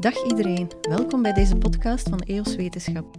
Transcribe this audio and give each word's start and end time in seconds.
Dag 0.00 0.24
iedereen, 0.24 0.70
welkom 0.80 1.22
bij 1.22 1.32
deze 1.32 1.56
podcast 1.56 2.08
van 2.08 2.20
EOS 2.20 2.56
Wetenschap. 2.56 3.16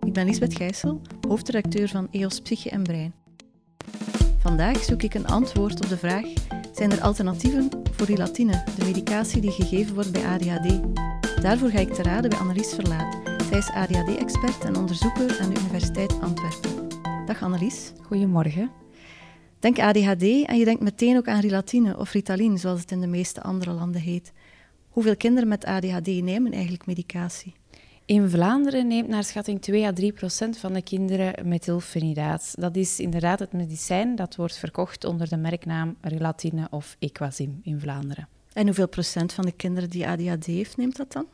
Ik 0.00 0.12
ben 0.12 0.26
Lisbeth 0.26 0.56
Gijssel, 0.56 1.00
hoofdredacteur 1.28 1.88
van 1.88 2.08
EOS 2.10 2.40
Psyche 2.40 2.70
en 2.70 2.82
Brein. 2.82 3.14
Vandaag 4.38 4.82
zoek 4.82 5.02
ik 5.02 5.14
een 5.14 5.26
antwoord 5.26 5.82
op 5.82 5.88
de 5.88 5.96
vraag: 5.96 6.24
zijn 6.72 6.92
er 6.92 7.00
alternatieven 7.00 7.68
voor 7.90 8.06
rilatine, 8.06 8.64
de 8.78 8.84
medicatie 8.84 9.40
die 9.40 9.50
gegeven 9.50 9.94
wordt 9.94 10.12
bij 10.12 10.24
ADHD? 10.24 10.80
Daarvoor 11.42 11.70
ga 11.70 11.78
ik 11.78 11.92
te 11.92 12.02
raden 12.02 12.30
bij 12.30 12.38
Annelies 12.38 12.74
Verlaat. 12.74 13.16
Zij 13.48 13.58
is 13.58 13.70
ADHD-expert 13.70 14.64
en 14.64 14.76
onderzoeker 14.76 15.38
aan 15.40 15.50
de 15.50 15.60
Universiteit 15.60 16.20
Antwerpen. 16.20 16.88
Dag 17.26 17.42
Annelies. 17.42 17.92
Goedemorgen. 18.02 18.70
Denk 19.58 19.78
ADHD 19.78 20.22
en 20.22 20.58
je 20.58 20.64
denkt 20.64 20.82
meteen 20.82 21.16
ook 21.16 21.28
aan 21.28 21.40
rilatine 21.40 21.98
of 21.98 22.12
Ritalin, 22.12 22.58
zoals 22.58 22.80
het 22.80 22.90
in 22.90 23.00
de 23.00 23.06
meeste 23.06 23.42
andere 23.42 23.72
landen 23.72 24.00
heet. 24.00 24.32
Hoeveel 24.94 25.16
kinderen 25.16 25.48
met 25.48 25.64
ADHD 25.64 26.06
nemen 26.06 26.52
eigenlijk 26.52 26.86
medicatie? 26.86 27.54
In 28.04 28.30
Vlaanderen 28.30 28.86
neemt 28.86 29.08
naar 29.08 29.24
schatting 29.24 29.62
2 29.62 29.86
à 29.86 29.92
3 29.92 30.12
procent 30.12 30.58
van 30.58 30.72
de 30.72 30.82
kinderen 30.82 31.48
methylfenidaat. 31.48 32.54
Dat 32.58 32.76
is 32.76 33.00
inderdaad 33.00 33.38
het 33.38 33.52
medicijn 33.52 34.16
dat 34.16 34.36
wordt 34.36 34.56
verkocht 34.56 35.04
onder 35.04 35.28
de 35.28 35.36
merknaam 35.36 35.96
Relatine 36.00 36.66
of 36.70 36.96
Equasim 36.98 37.60
in 37.62 37.80
Vlaanderen. 37.80 38.28
En 38.52 38.66
hoeveel 38.66 38.88
procent 38.88 39.32
van 39.32 39.44
de 39.44 39.52
kinderen 39.52 39.90
die 39.90 40.06
ADHD 40.08 40.46
heeft, 40.46 40.76
neemt 40.76 40.96
dat 40.96 41.12
dan? 41.12 41.26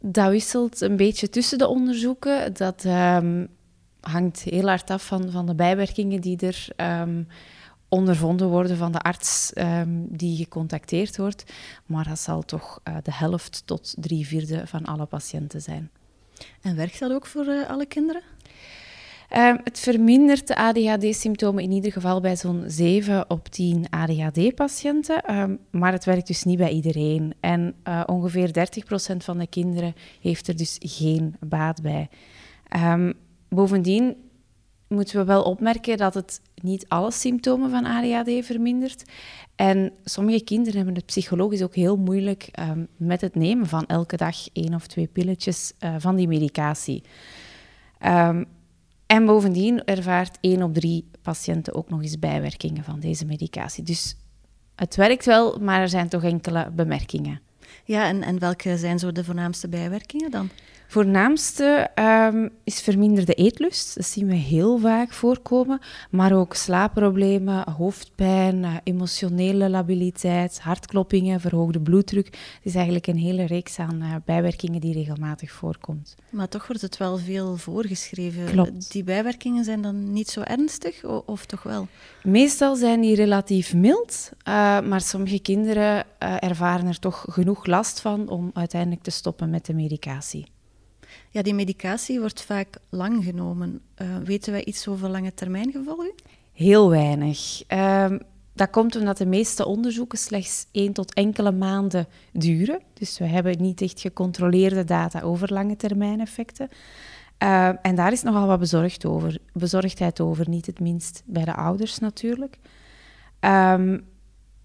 Dat 0.00 0.30
wisselt 0.30 0.80
een 0.80 0.96
beetje 0.96 1.28
tussen 1.28 1.58
de 1.58 1.66
onderzoeken. 1.66 2.54
Dat 2.54 2.84
um, 2.84 3.48
hangt 4.00 4.40
heel 4.40 4.68
hard 4.68 4.90
af 4.90 5.06
van, 5.06 5.30
van 5.30 5.46
de 5.46 5.54
bijwerkingen 5.54 6.20
die 6.20 6.38
er 6.38 6.68
um, 7.00 7.26
ondervonden 7.88 8.48
worden 8.48 8.76
van 8.76 8.92
de 8.92 9.00
arts 9.00 9.52
um, 9.54 10.06
die 10.08 10.36
gecontacteerd 10.36 11.16
wordt. 11.16 11.44
Maar 11.86 12.08
dat 12.08 12.18
zal 12.18 12.42
toch 12.42 12.80
uh, 12.84 12.96
de 13.02 13.12
helft 13.12 13.62
tot 13.64 13.94
drie 13.98 14.26
vierde 14.26 14.66
van 14.66 14.84
alle 14.84 15.06
patiënten 15.06 15.62
zijn. 15.62 15.90
En 16.62 16.76
werkt 16.76 16.98
dat 16.98 17.12
ook 17.12 17.26
voor 17.26 17.46
uh, 17.46 17.70
alle 17.70 17.86
kinderen? 17.86 18.22
Um, 19.36 19.60
het 19.64 19.78
vermindert 19.78 20.46
de 20.46 20.56
ADHD-symptomen 20.56 21.62
in 21.62 21.70
ieder 21.70 21.92
geval 21.92 22.20
bij 22.20 22.36
zo'n 22.36 22.64
7 22.66 23.30
op 23.30 23.48
10 23.48 23.86
ADHD-patiënten. 23.90 25.34
Um, 25.38 25.58
maar 25.70 25.92
het 25.92 26.04
werkt 26.04 26.26
dus 26.26 26.42
niet 26.42 26.58
bij 26.58 26.70
iedereen. 26.70 27.34
En 27.40 27.74
uh, 27.84 28.02
ongeveer 28.06 28.48
30% 29.12 29.16
van 29.16 29.38
de 29.38 29.46
kinderen 29.46 29.94
heeft 30.20 30.48
er 30.48 30.56
dus 30.56 30.76
geen 30.80 31.36
baat 31.40 31.82
bij. 31.82 32.08
Um, 32.76 33.14
bovendien 33.48 34.16
moeten 34.88 35.18
we 35.18 35.24
wel 35.24 35.42
opmerken 35.42 35.96
dat 35.96 36.14
het 36.14 36.40
niet 36.62 36.84
alle 36.88 37.12
symptomen 37.12 37.70
van 37.70 37.84
ADHD 37.84 38.46
vermindert. 38.46 39.10
En 39.56 39.92
sommige 40.04 40.44
kinderen 40.44 40.76
hebben 40.76 40.94
het 40.94 41.06
psychologisch 41.06 41.62
ook 41.62 41.74
heel 41.74 41.96
moeilijk 41.96 42.48
um, 42.60 42.88
met 42.96 43.20
het 43.20 43.34
nemen 43.34 43.66
van 43.66 43.86
elke 43.86 44.16
dag 44.16 44.36
één 44.52 44.74
of 44.74 44.86
twee 44.86 45.06
pilletjes 45.06 45.72
uh, 45.80 45.94
van 45.98 46.16
die 46.16 46.28
medicatie. 46.28 47.02
Um, 48.06 48.46
en 49.06 49.26
bovendien 49.26 49.84
ervaart 49.84 50.38
één 50.40 50.62
op 50.62 50.74
drie 50.74 51.10
patiënten 51.22 51.74
ook 51.74 51.88
nog 51.88 52.02
eens 52.02 52.18
bijwerkingen 52.18 52.84
van 52.84 53.00
deze 53.00 53.24
medicatie. 53.24 53.84
Dus 53.84 54.16
het 54.74 54.96
werkt 54.96 55.24
wel, 55.24 55.58
maar 55.58 55.80
er 55.80 55.88
zijn 55.88 56.08
toch 56.08 56.22
enkele 56.22 56.70
bemerkingen. 56.70 57.40
Ja, 57.84 58.06
en, 58.06 58.22
en 58.22 58.38
welke 58.38 58.78
zijn 58.78 58.98
zo 58.98 59.12
de 59.12 59.24
voornaamste 59.24 59.68
bijwerkingen 59.68 60.30
dan? 60.30 60.50
Voornaamste 60.88 61.90
um, 62.32 62.50
is 62.64 62.80
verminderde 62.80 63.34
eetlust. 63.34 63.94
Dat 63.94 64.06
zien 64.06 64.26
we 64.26 64.34
heel 64.34 64.78
vaak 64.78 65.12
voorkomen. 65.12 65.80
Maar 66.10 66.32
ook 66.32 66.54
slaapproblemen, 66.54 67.70
hoofdpijn, 67.70 68.62
uh, 68.62 68.74
emotionele 68.84 69.70
labiliteit, 69.70 70.60
hartkloppingen, 70.60 71.40
verhoogde 71.40 71.80
bloeddruk. 71.80 72.26
Het 72.26 72.60
is 72.62 72.74
eigenlijk 72.74 73.06
een 73.06 73.16
hele 73.16 73.44
reeks 73.44 73.78
aan 73.78 74.02
uh, 74.02 74.14
bijwerkingen 74.24 74.80
die 74.80 74.92
regelmatig 74.92 75.50
voorkomt. 75.52 76.14
Maar 76.30 76.48
toch 76.48 76.66
wordt 76.66 76.82
het 76.82 76.96
wel 76.96 77.18
veel 77.18 77.56
voorgeschreven. 77.56 78.44
Klopt. 78.44 78.92
Die 78.92 79.04
bijwerkingen 79.04 79.64
zijn 79.64 79.82
dan 79.82 80.12
niet 80.12 80.28
zo 80.28 80.40
ernstig, 80.40 81.04
of, 81.04 81.46
toch 81.46 81.62
wel? 81.62 81.88
Meestal 82.22 82.76
zijn 82.76 83.00
die 83.00 83.14
relatief 83.14 83.74
mild, 83.74 84.30
uh, 84.48 84.80
maar 84.80 85.00
sommige 85.00 85.40
kinderen 85.40 86.04
ervaren 86.18 86.86
er 86.86 86.98
toch 86.98 87.24
genoeg 87.28 87.66
last 87.66 88.00
van 88.00 88.28
om 88.28 88.50
uiteindelijk 88.54 89.02
te 89.02 89.10
stoppen 89.10 89.50
met 89.50 89.66
de 89.66 89.74
medicatie. 89.74 90.54
Ja, 91.36 91.42
die 91.42 91.54
medicatie 91.54 92.20
wordt 92.20 92.42
vaak 92.42 92.78
lang 92.88 93.24
genomen. 93.24 93.80
Uh, 94.02 94.16
weten 94.24 94.52
wij 94.52 94.64
iets 94.64 94.88
over 94.88 95.08
lange 95.08 95.34
termijn 95.34 95.72
gevolgen? 95.72 96.12
Heel 96.52 96.90
weinig. 96.90 97.62
Uh, 97.72 98.12
dat 98.52 98.70
komt 98.70 98.96
omdat 98.96 99.16
de 99.16 99.26
meeste 99.26 99.66
onderzoeken 99.66 100.18
slechts 100.18 100.66
één 100.72 100.92
tot 100.92 101.14
enkele 101.14 101.52
maanden 101.52 102.06
duren. 102.32 102.80
Dus 102.94 103.18
we 103.18 103.24
hebben 103.24 103.62
niet 103.62 103.80
echt 103.80 104.00
gecontroleerde 104.00 104.84
data 104.84 105.20
over 105.20 105.52
lange 105.52 105.76
termijn 105.76 106.20
effecten. 106.20 106.68
Uh, 107.42 107.68
en 107.82 107.94
daar 107.94 108.12
is 108.12 108.22
nogal 108.22 108.46
wat 108.46 108.58
bezorgd 108.58 109.04
over, 109.04 109.38
bezorgdheid 109.52 110.20
over, 110.20 110.48
niet 110.48 110.66
het 110.66 110.80
minst 110.80 111.22
bij 111.26 111.44
de 111.44 111.54
ouders 111.54 111.98
natuurlijk. 111.98 112.58
Um, 113.40 114.04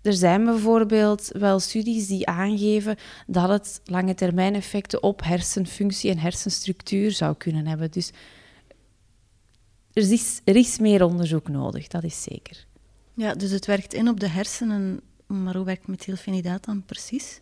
er 0.01 0.13
zijn 0.13 0.45
bijvoorbeeld 0.45 1.29
wel 1.33 1.59
studies 1.59 2.07
die 2.07 2.27
aangeven 2.27 2.95
dat 3.27 3.49
het 3.49 3.81
lange 3.85 4.13
termijn 4.13 4.55
effecten 4.55 5.03
op 5.03 5.23
hersenfunctie 5.23 6.11
en 6.11 6.17
hersenstructuur 6.17 7.11
zou 7.11 7.35
kunnen 7.35 7.67
hebben. 7.67 7.91
Dus 7.91 8.11
er 9.93 10.11
is, 10.11 10.41
er 10.43 10.55
is 10.55 10.79
meer 10.79 11.03
onderzoek 11.03 11.47
nodig, 11.47 11.87
dat 11.87 12.03
is 12.03 12.23
zeker. 12.23 12.65
Ja, 13.13 13.33
dus 13.33 13.51
het 13.51 13.65
werkt 13.65 13.93
in 13.93 14.09
op 14.09 14.19
de 14.19 14.27
hersenen, 14.27 15.01
maar 15.27 15.55
hoe 15.55 15.65
werkt 15.65 15.87
methylfenidaat 15.87 16.65
dan 16.65 16.83
precies? 16.85 17.39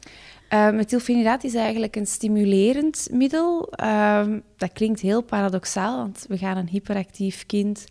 Uh, 0.53 0.71
methylfenidaat 0.71 1.43
is 1.43 1.53
eigenlijk 1.53 1.95
een 1.95 2.07
stimulerend 2.07 3.07
middel. 3.11 3.73
Uh, 3.83 4.27
dat 4.57 4.71
klinkt 4.73 4.99
heel 4.99 5.21
paradoxaal, 5.21 5.97
want 5.97 6.25
we 6.27 6.37
gaan 6.37 6.57
een 6.57 6.67
hyperactief 6.67 7.45
kind 7.45 7.85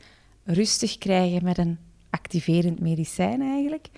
rustig 0.45 0.99
krijgen 0.99 1.45
met 1.45 1.59
een 1.59 1.79
activerend 2.11 2.81
medicijn 2.81 3.41
eigenlijk. 3.43 3.89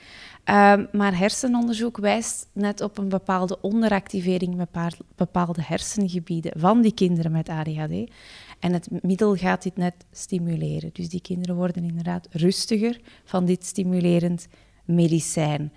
Um, 0.44 0.88
maar 0.92 1.18
hersenonderzoek 1.18 1.96
wijst 1.96 2.48
net 2.52 2.80
op 2.80 2.98
een 2.98 3.08
bepaalde 3.08 3.60
onderactivering 3.60 4.54
met 4.54 4.68
bepaalde 5.16 5.62
hersengebieden 5.62 6.52
van 6.56 6.80
die 6.80 6.94
kinderen 6.94 7.32
met 7.32 7.48
ADHD. 7.48 8.10
En 8.58 8.72
het 8.72 8.88
middel 9.02 9.36
gaat 9.36 9.62
dit 9.62 9.76
net 9.76 9.94
stimuleren. 10.12 10.90
Dus 10.92 11.08
die 11.08 11.20
kinderen 11.20 11.56
worden 11.56 11.84
inderdaad 11.84 12.28
rustiger 12.30 13.00
van 13.24 13.44
dit 13.44 13.66
stimulerend 13.66 14.48
medicijn. 14.84 15.72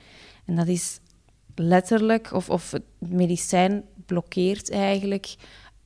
En 0.46 0.56
dat 0.56 0.68
is 0.68 1.00
letterlijk, 1.56 2.34
of, 2.34 2.50
of 2.50 2.72
het 2.72 2.84
medicijn 3.00 3.84
blokkeert 4.06 4.72
eigenlijk 4.72 5.36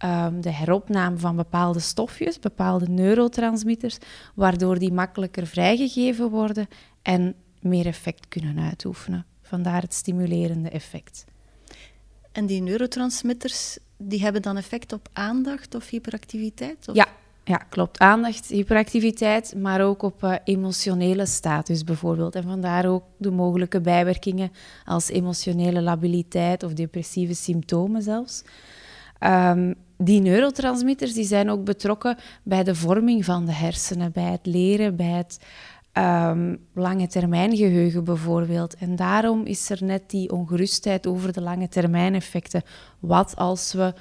um, 0.06 0.42
de 0.42 0.52
heropname 0.52 1.18
van 1.18 1.36
bepaalde 1.36 1.80
stofjes, 1.80 2.40
bepaalde 2.40 2.88
neurotransmitters, 2.90 3.98
waardoor 4.36 4.80
die 4.80 4.94
makkelijker 4.94 5.48
vrijgegeven 5.48 6.30
worden 6.30 6.68
en 7.02 7.36
meer 7.62 7.86
effect 7.86 8.28
kunnen 8.28 8.60
uitoefenen. 8.60 9.26
Vandaar 9.42 9.82
het 9.82 9.94
stimulerende 9.94 10.70
effect. 10.70 11.26
En 12.32 12.46
die 12.46 12.62
neurotransmitters, 12.62 13.78
die 13.98 14.22
hebben 14.22 14.42
dan 14.42 14.58
effect 14.58 14.94
op 14.94 15.10
aandacht 15.14 15.76
of 15.76 15.90
hyperactiviteit? 15.90 16.88
Of? 16.88 16.96
Ja, 16.96 17.08
ja, 17.44 17.58
klopt. 17.58 18.00
Aandacht, 18.00 18.48
hyperactiviteit, 18.48 19.54
maar 19.56 19.82
ook 19.82 20.02
op 20.02 20.24
uh, 20.24 20.36
emotionele 20.44 21.26
status 21.26 21.84
bijvoorbeeld. 21.84 22.36
En 22.36 22.44
vandaar 22.44 22.86
ook 22.86 23.04
de 23.18 23.32
mogelijke 23.32 23.82
bijwerkingen 23.82 24.52
als 24.86 25.10
emotionele 25.10 25.82
labiliteit 25.82 26.64
of 26.64 26.74
depressieve 26.74 27.34
symptomen 27.34 28.02
zelfs. 28.02 28.44
Um, 29.20 29.76
die 29.98 30.22
neurotransmitters 30.22 31.14
die 31.14 31.26
zijn 31.26 31.50
ook 31.50 31.64
betrokken 31.64 32.18
bij 32.44 32.64
de 32.64 32.76
vorming 32.76 33.26
van 33.26 33.46
de 33.46 33.52
hersenen, 33.52 34.12
bij 34.12 34.32
het 34.32 34.46
leren, 34.46 34.96
bij 34.96 35.06
het 35.06 35.40
um, 35.98 36.60
lange 36.74 37.08
termijn 37.08 37.56
geheugen 37.56 38.04
bijvoorbeeld. 38.04 38.76
En 38.76 38.96
daarom 38.96 39.46
is 39.46 39.70
er 39.70 39.84
net 39.84 40.10
die 40.10 40.32
ongerustheid 40.32 41.08
over 41.08 41.34
de 41.34 41.42
lange 41.42 41.68
termijn 41.68 42.16
effecten. 42.16 42.64
Wat 43.00 43.36
als 43.36 43.74
we 43.74 43.94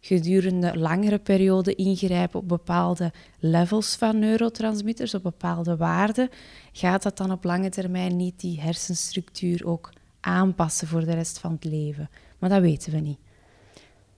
gedurende 0.00 0.78
langere 0.78 1.18
perioden 1.18 1.76
ingrijpen 1.76 2.40
op 2.40 2.48
bepaalde 2.48 3.12
levels 3.38 3.96
van 3.96 4.18
neurotransmitters, 4.18 5.14
op 5.14 5.22
bepaalde 5.22 5.76
waarden, 5.76 6.28
gaat 6.72 7.02
dat 7.02 7.16
dan 7.16 7.32
op 7.32 7.44
lange 7.44 7.68
termijn 7.68 8.16
niet 8.16 8.40
die 8.40 8.60
hersenstructuur 8.60 9.66
ook 9.66 9.92
aanpassen 10.20 10.88
voor 10.88 11.04
de 11.04 11.14
rest 11.14 11.38
van 11.38 11.52
het 11.52 11.64
leven? 11.64 12.10
Maar 12.38 12.50
dat 12.50 12.60
weten 12.60 12.92
we 12.92 12.98
niet. 12.98 13.18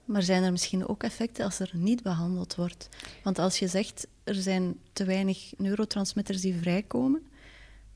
Maar 0.07 0.23
zijn 0.23 0.43
er 0.43 0.51
misschien 0.51 0.87
ook 0.87 1.03
effecten 1.03 1.45
als 1.45 1.59
er 1.59 1.71
niet 1.73 2.03
behandeld 2.03 2.55
wordt? 2.55 2.89
Want 3.23 3.39
als 3.39 3.59
je 3.59 3.67
zegt 3.67 4.07
er 4.23 4.35
zijn 4.35 4.77
te 4.93 5.05
weinig 5.05 5.53
neurotransmitters 5.57 6.41
die 6.41 6.55
vrijkomen 6.55 7.21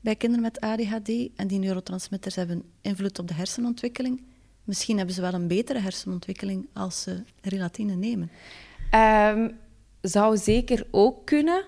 bij 0.00 0.16
kinderen 0.16 0.44
met 0.44 0.60
ADHD 0.60 1.08
en 1.36 1.46
die 1.46 1.58
neurotransmitters 1.58 2.34
hebben 2.34 2.62
invloed 2.80 3.18
op 3.18 3.28
de 3.28 3.34
hersenontwikkeling, 3.34 4.22
misschien 4.64 4.96
hebben 4.96 5.14
ze 5.14 5.20
wel 5.20 5.34
een 5.34 5.46
betere 5.46 5.78
hersenontwikkeling 5.78 6.68
als 6.72 7.02
ze 7.02 7.22
relatine 7.40 7.94
nemen. 7.94 8.30
Um, 8.94 9.58
zou 10.00 10.36
zeker 10.36 10.86
ook 10.90 11.26
kunnen. 11.26 11.64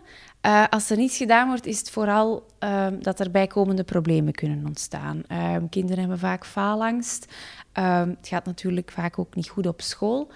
Uh, 0.47 0.65
als 0.71 0.91
er 0.91 0.97
niets 0.97 1.17
gedaan 1.17 1.49
wordt, 1.49 1.67
is 1.67 1.79
het 1.79 1.91
vooral 1.91 2.47
um, 2.59 3.03
dat 3.03 3.21
er 3.21 3.31
bijkomende 3.31 3.85
problemen 3.85 4.33
kunnen 4.33 4.67
ontstaan. 4.67 5.23
Um, 5.55 5.69
kinderen 5.69 5.99
hebben 5.99 6.19
vaak 6.19 6.47
faalangst. 6.47 7.33
Um, 7.73 8.09
het 8.09 8.29
gaat 8.29 8.45
natuurlijk 8.45 8.91
vaak 8.91 9.19
ook 9.19 9.35
niet 9.35 9.49
goed 9.49 9.67
op 9.67 9.81
school. 9.81 10.33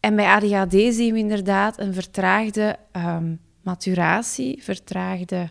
en 0.00 0.16
bij 0.16 0.26
ADHD 0.26 0.72
zien 0.94 1.12
we 1.12 1.18
inderdaad 1.18 1.78
een 1.78 1.94
vertraagde 1.94 2.76
maturatie, 3.62 4.62
vertraagde 4.62 5.50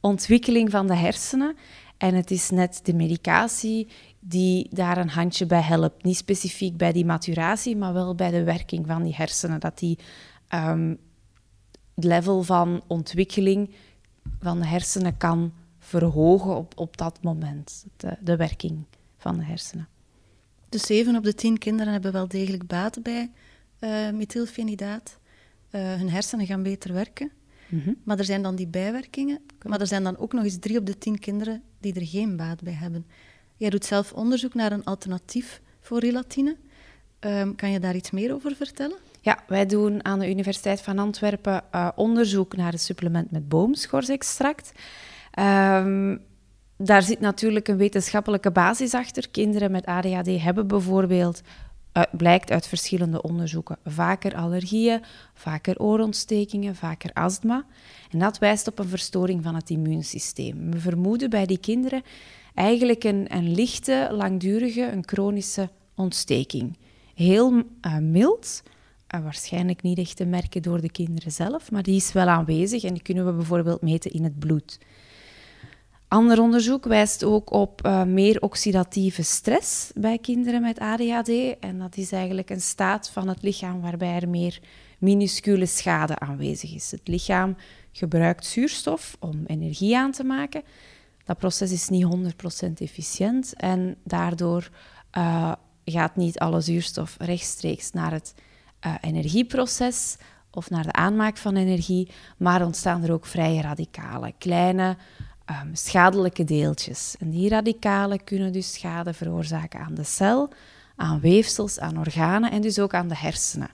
ontwikkeling 0.00 0.70
van 0.70 0.86
de 0.86 0.94
hersenen. 0.94 1.56
En 1.96 2.14
het 2.14 2.30
is 2.30 2.50
net 2.50 2.80
de 2.82 2.94
medicatie 2.94 3.88
die 4.20 4.68
daar 4.70 4.98
een 4.98 5.08
handje 5.08 5.46
bij 5.46 5.60
helpt. 5.60 6.02
Niet 6.02 6.16
specifiek 6.16 6.76
bij 6.76 6.92
die 6.92 7.04
maturatie, 7.04 7.76
maar 7.76 7.92
wel 7.92 8.14
bij 8.14 8.30
de 8.30 8.44
werking 8.44 8.86
van 8.86 9.02
die 9.02 9.14
hersenen. 9.14 9.60
Dat 9.60 9.78
die 9.78 9.98
um, 10.54 10.98
level 11.94 12.42
van 12.42 12.82
ontwikkeling 12.86 13.74
van 14.40 14.60
de 14.60 14.66
hersenen 14.66 15.16
kan 15.16 15.52
verhogen 15.78 16.56
op, 16.56 16.72
op 16.78 16.96
dat 16.96 17.22
moment. 17.22 17.84
De, 18.20 18.36
werking 18.36 18.84
van 19.18 19.38
de 19.38 19.44
hersenen. 19.44 19.88
Dus 20.68 20.82
7 20.86 21.16
op 21.16 21.24
de 21.24 21.34
10 21.34 21.58
kinderen 21.58 21.92
hebben 21.92 22.12
wel 22.12 22.28
degelijk 22.28 22.66
baat 22.66 23.02
bij 23.02 23.30
uh, 23.80 24.10
methylfenidaat. 24.10 25.18
Uh, 25.70 25.94
hun 25.94 26.10
hersenen 26.10 26.46
gaan 26.46 26.62
beter 26.62 26.92
werken. 26.92 27.30
Mhm. 27.68 27.92
Maar 28.04 28.18
er 28.18 28.24
zijn 28.24 28.42
dan 28.42 28.56
die 28.56 28.68
bijwerkingen. 28.68 29.38
Maar 29.66 29.80
er 29.80 29.86
zijn 29.86 30.02
dan 30.02 30.18
ook 30.18 30.32
nog 30.32 30.44
eens 30.44 30.58
3 30.58 30.78
op 30.78 30.86
de 30.86 30.98
10 30.98 31.18
kinderen 31.18 31.62
die 31.80 31.94
er 31.94 32.06
geen 32.06 32.36
baat 32.36 32.62
bij 32.62 32.72
hebben. 32.72 33.06
Jij 33.56 33.70
doet 33.70 33.84
zelf 33.84 34.12
onderzoek 34.12 34.54
naar 34.54 34.72
een 34.72 34.84
alternatief 34.84 35.60
voor 35.80 35.98
relatine. 35.98 36.56
Um, 37.20 37.54
kan 37.54 37.70
je 37.70 37.80
daar 37.80 37.94
iets 37.94 38.10
meer 38.10 38.34
over 38.34 38.54
vertellen? 38.56 38.96
Ja, 39.20 39.38
wij 39.46 39.66
doen 39.66 40.04
aan 40.04 40.18
de 40.18 40.30
Universiteit 40.30 40.80
van 40.80 40.98
Antwerpen 40.98 41.64
uh, 41.74 41.88
onderzoek 41.94 42.56
naar 42.56 42.72
een 42.72 42.78
supplement 42.78 43.30
met 43.30 43.48
boomschorsextract. 43.48 44.72
Um, 45.38 46.20
daar 46.76 47.02
zit 47.02 47.20
natuurlijk 47.20 47.68
een 47.68 47.76
wetenschappelijke 47.76 48.50
basis 48.50 48.94
achter. 48.94 49.30
Kinderen 49.30 49.70
met 49.70 49.86
ADHD 49.86 50.42
hebben 50.42 50.66
bijvoorbeeld, 50.66 51.40
blijkt 52.12 52.50
uit 52.50 52.66
verschillende 52.66 53.22
onderzoeken, 53.22 53.78
vaker 53.84 54.34
allergieën, 54.34 55.02
vaker 55.34 55.78
oorontstekingen, 55.78 56.76
vaker 56.76 57.10
astma. 57.12 57.64
En 58.10 58.18
dat 58.18 58.38
wijst 58.38 58.68
op 58.68 58.78
een 58.78 58.88
verstoring 58.88 59.42
van 59.42 59.54
het 59.54 59.70
immuunsysteem. 59.70 60.70
We 60.70 60.78
vermoeden 60.78 61.30
bij 61.30 61.46
die 61.46 61.58
kinderen 61.58 62.02
eigenlijk 62.54 63.04
een, 63.04 63.26
een 63.28 63.54
lichte, 63.54 64.08
langdurige, 64.12 64.90
een 64.90 65.02
chronische 65.06 65.70
ontsteking. 65.94 66.78
Heel 67.14 67.52
uh, 67.52 67.98
mild, 67.98 68.62
uh, 69.14 69.22
waarschijnlijk 69.22 69.82
niet 69.82 69.98
echt 69.98 70.16
te 70.16 70.24
merken 70.24 70.62
door 70.62 70.80
de 70.80 70.90
kinderen 70.90 71.32
zelf, 71.32 71.70
maar 71.70 71.82
die 71.82 71.96
is 71.96 72.12
wel 72.12 72.26
aanwezig 72.26 72.84
en 72.84 72.94
die 72.94 73.02
kunnen 73.02 73.26
we 73.26 73.32
bijvoorbeeld 73.32 73.82
meten 73.82 74.10
in 74.10 74.24
het 74.24 74.38
bloed. 74.38 74.78
Ander 76.08 76.40
onderzoek 76.40 76.84
wijst 76.84 77.24
ook 77.24 77.52
op 77.52 77.86
uh, 77.86 78.02
meer 78.02 78.40
oxidatieve 78.40 79.22
stress 79.22 79.90
bij 79.94 80.18
kinderen 80.18 80.60
met 80.60 80.78
ADHD. 80.78 81.58
En 81.60 81.78
dat 81.78 81.96
is 81.96 82.12
eigenlijk 82.12 82.50
een 82.50 82.60
staat 82.60 83.10
van 83.10 83.28
het 83.28 83.42
lichaam 83.42 83.80
waarbij 83.80 84.14
er 84.20 84.28
meer 84.28 84.60
minuscule 84.98 85.66
schade 85.66 86.18
aanwezig 86.18 86.74
is. 86.74 86.90
Het 86.90 87.08
lichaam 87.08 87.56
gebruikt 87.92 88.46
zuurstof 88.46 89.16
om 89.20 89.44
energie 89.46 89.96
aan 89.96 90.12
te 90.12 90.24
maken, 90.24 90.62
dat 91.24 91.38
proces 91.38 91.72
is 91.72 91.88
niet 91.88 92.06
100% 92.66 92.72
efficiënt 92.74 93.54
en 93.54 93.96
daardoor 94.04 94.68
uh, 95.18 95.52
gaat 95.84 96.16
niet 96.16 96.38
alle 96.38 96.60
zuurstof 96.60 97.16
rechtstreeks 97.18 97.92
naar 97.92 98.12
het 98.12 98.34
uh, 98.86 98.94
energieproces 99.00 100.16
of 100.50 100.70
naar 100.70 100.82
de 100.82 100.92
aanmaak 100.92 101.36
van 101.36 101.56
energie, 101.56 102.10
maar 102.36 102.64
ontstaan 102.64 103.02
er 103.02 103.12
ook 103.12 103.26
vrije 103.26 103.60
radicalen, 103.62 104.38
kleine 104.38 104.96
um, 105.50 105.74
schadelijke 105.74 106.44
deeltjes. 106.44 107.14
En 107.18 107.30
die 107.30 107.48
radicalen 107.48 108.24
kunnen 108.24 108.52
dus 108.52 108.72
schade 108.72 109.12
veroorzaken 109.12 109.80
aan 109.80 109.94
de 109.94 110.04
cel, 110.04 110.48
aan 110.96 111.20
weefsels, 111.20 111.78
aan 111.78 111.98
organen 111.98 112.50
en 112.50 112.60
dus 112.60 112.78
ook 112.78 112.94
aan 112.94 113.08
de 113.08 113.16
hersenen. 113.16 113.70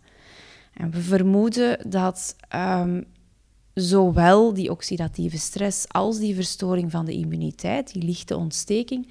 En 0.74 0.90
we 0.90 1.00
vermoeden 1.00 1.90
dat 1.90 2.36
um, 2.54 3.04
zowel 3.74 4.54
die 4.54 4.70
oxidatieve 4.70 5.38
stress 5.38 5.88
als 5.88 6.18
die 6.18 6.34
verstoring 6.34 6.90
van 6.90 7.04
de 7.04 7.12
immuniteit, 7.12 7.92
die 7.92 8.02
lichte 8.02 8.36
ontsteking, 8.36 9.08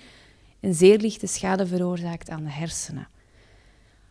een 0.59 0.73
zeer 0.73 0.97
lichte 0.97 1.27
schade 1.27 1.67
veroorzaakt 1.67 2.29
aan 2.29 2.43
de 2.43 2.51
hersenen. 2.51 3.07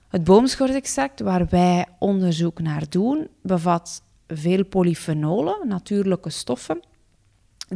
Het 0.08 0.24
boomschortextract 0.24 1.20
waar 1.20 1.46
wij 1.48 1.86
onderzoek 1.98 2.60
naar 2.60 2.88
doen, 2.88 3.28
bevat 3.42 4.02
veel 4.26 4.64
polyfenolen, 4.64 5.68
natuurlijke 5.68 6.30
stoffen, 6.30 6.80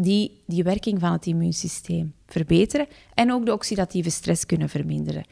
die 0.01 0.43
die 0.47 0.63
werking 0.63 1.01
van 1.01 1.13
het 1.13 1.27
immuunsysteem 1.27 2.15
verbeteren 2.27 2.87
en 3.15 3.33
ook 3.33 3.47
de 3.47 3.53
oxidatieve 3.53 4.11
stress 4.11 4.47
kunnen 4.47 4.69
verminderen. 4.69 5.25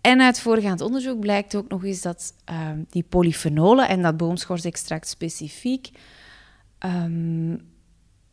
En 0.00 0.20
uit 0.20 0.40
voorgaand 0.40 0.80
onderzoek 0.80 1.20
blijkt 1.20 1.56
ook 1.56 1.68
nog 1.68 1.84
eens 1.84 2.02
dat 2.02 2.34
uh, 2.50 2.70
die 2.90 3.02
polyfenolen 3.02 3.88
en 3.88 4.02
dat 4.02 4.16
boomschortextract 4.16 5.08
specifiek 5.08 5.90
ehm, 6.78 7.56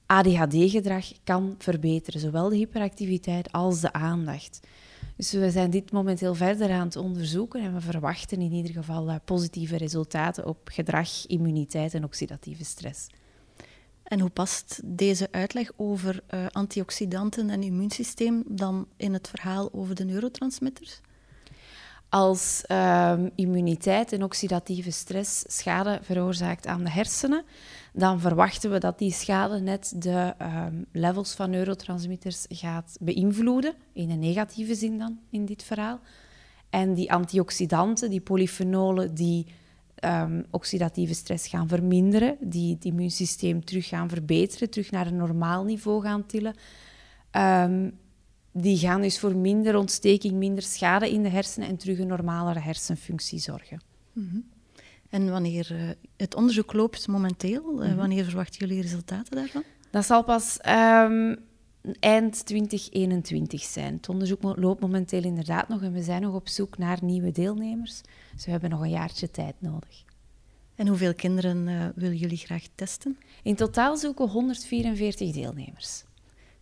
ADHD-gedrag 0.05 1.05
kan 1.23 1.55
verbeteren, 1.57 2.19
zowel 2.19 2.49
de 2.49 2.55
hyperactiviteit 2.55 3.51
als 3.51 3.81
de 3.81 3.93
aandacht. 3.93 4.59
Dus 5.15 5.31
we 5.31 5.51
zijn 5.51 5.69
dit 5.69 5.91
momenteel 5.91 6.35
verder 6.35 6.71
aan 6.71 6.85
het 6.85 6.95
onderzoeken 6.95 7.61
en 7.61 7.73
we 7.73 7.81
verwachten 7.81 8.41
in 8.41 8.51
ieder 8.51 8.71
geval 8.71 9.09
uh, 9.09 9.15
positieve 9.25 9.77
resultaten 9.77 10.47
op 10.47 10.69
gedrag, 10.71 11.27
immuniteit 11.27 11.93
en 11.93 12.03
oxidatieve 12.03 12.65
stress. 12.65 13.07
En 14.13 14.19
hoe 14.19 14.30
past 14.30 14.81
deze 14.83 15.27
uitleg 15.31 15.71
over 15.75 16.24
uh, 16.33 16.45
antioxidanten 16.51 17.50
en 17.50 17.63
immuunsysteem 17.63 18.44
dan 18.48 18.88
in 18.98 19.13
het 19.13 19.27
verhaal 19.27 19.69
over 19.71 19.95
de 19.95 20.04
neurotransmitters? 20.04 21.01
Als 22.10 22.63
uh, 22.68 23.13
immuniteit 23.36 24.12
en 24.12 24.24
oxidatieve 24.24 24.92
stress 24.92 25.44
schade 25.48 26.00
veroorzaakt 26.01 26.68
aan 26.68 26.83
de 26.83 26.89
hersenen, 26.89 27.44
dan 27.94 28.19
verwachten 28.19 28.71
we 28.71 28.77
dat 28.77 29.00
die 29.00 29.12
schade 29.12 29.60
net 29.60 29.94
de 29.95 30.33
um, 30.42 30.86
levels 30.92 31.33
van 31.33 31.50
neurotransmitters 31.50 32.45
gaat 32.50 32.98
beïnvloeden, 33.00 33.74
in 33.94 34.10
een 34.10 34.19
negatieve 34.19 34.75
zin 34.75 34.98
dan 34.98 35.19
in 35.30 35.45
dit 35.45 35.63
verhaal. 35.63 36.00
En 36.69 36.94
die 36.94 37.12
antioxidanten, 37.12 38.10
die 38.10 38.21
polyfenolen, 38.21 39.15
die 39.15 39.45
um, 40.05 40.45
oxidatieve 40.51 41.13
stress 41.13 41.47
gaan 41.47 41.67
verminderen, 41.67 42.38
die 42.39 42.73
het 42.73 42.85
immuunsysteem 42.85 43.65
terug 43.65 43.88
gaan 43.88 44.10
verbeteren, 44.10 44.69
terug 44.69 44.91
naar 44.91 45.07
een 45.07 45.15
normaal 45.15 45.63
niveau 45.63 46.01
gaan 46.01 46.25
tillen. 46.25 46.55
Um, 47.31 47.98
die 48.51 48.77
gaan 48.77 49.01
dus 49.01 49.19
voor 49.19 49.36
minder 49.36 49.77
ontsteking, 49.77 50.33
minder 50.33 50.63
schade 50.63 51.12
in 51.12 51.24
de 51.24 51.29
hersenen 51.29 51.67
en 51.67 51.77
terug 51.77 52.00
een 52.00 52.07
normalere 52.07 52.60
hersenfunctie 52.60 53.39
zorgen. 53.39 53.81
Mm 54.13 54.29
-hmm. 54.31 54.51
En 55.10 55.29
wanneer 55.29 55.69
uh, 55.72 55.89
het 56.17 56.36
onderzoek 56.36 56.74
loopt 56.74 57.07
momenteel, 57.07 57.83
uh, 57.83 57.95
wanneer 57.95 58.24
verwachten 58.24 58.67
jullie 58.67 58.81
resultaten 58.81 59.36
daarvan? 59.36 59.63
Dat 59.91 60.05
zal 60.05 60.24
pas 60.24 60.60
um, 60.67 61.38
eind 61.99 62.45
2021 62.45 63.61
zijn. 63.61 63.93
Het 63.93 64.09
onderzoek 64.09 64.41
loopt 64.41 64.81
momenteel 64.81 65.23
inderdaad 65.23 65.67
nog 65.67 65.81
en 65.81 65.93
we 65.93 66.01
zijn 66.01 66.21
nog 66.21 66.33
op 66.33 66.47
zoek 66.47 66.77
naar 66.77 66.97
nieuwe 67.01 67.31
deelnemers. 67.31 68.01
Dus 68.33 68.45
we 68.45 68.51
hebben 68.51 68.69
nog 68.69 68.81
een 68.81 68.89
jaartje 68.89 69.31
tijd 69.31 69.55
nodig. 69.59 70.03
En 70.75 70.87
hoeveel 70.87 71.13
kinderen 71.13 71.67
uh, 71.67 71.85
willen 71.95 72.17
jullie 72.17 72.37
graag 72.37 72.63
testen? 72.75 73.17
In 73.43 73.55
totaal 73.55 73.97
zoeken 73.97 74.25
we 74.25 74.31
144 74.31 75.31
deelnemers. 75.31 76.03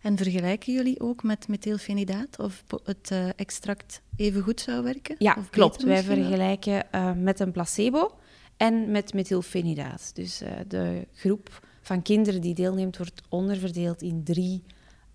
En 0.00 0.16
vergelijken 0.16 0.72
jullie 0.72 1.00
ook 1.00 1.22
met 1.22 1.48
methylfenidaat 1.48 2.38
of 2.38 2.64
het 2.84 3.10
uh, 3.12 3.28
extract 3.36 4.02
even 4.16 4.42
goed 4.42 4.60
zou 4.60 4.82
werken? 4.82 5.14
Ja, 5.18 5.36
klopt. 5.50 5.82
Wij 5.82 6.02
vergelijken 6.02 6.86
uh, 6.94 7.12
met 7.12 7.40
een 7.40 7.52
placebo 7.52 8.18
en 8.56 8.90
met 8.90 9.14
methylfenidaat. 9.14 10.10
Dus 10.14 10.42
de 10.68 11.06
groep 11.12 11.60
van 11.82 12.02
kinderen 12.02 12.40
die 12.40 12.54
deelneemt 12.54 12.96
wordt 12.96 13.22
onderverdeeld 13.28 14.02
in 14.02 14.24
drie 14.24 14.62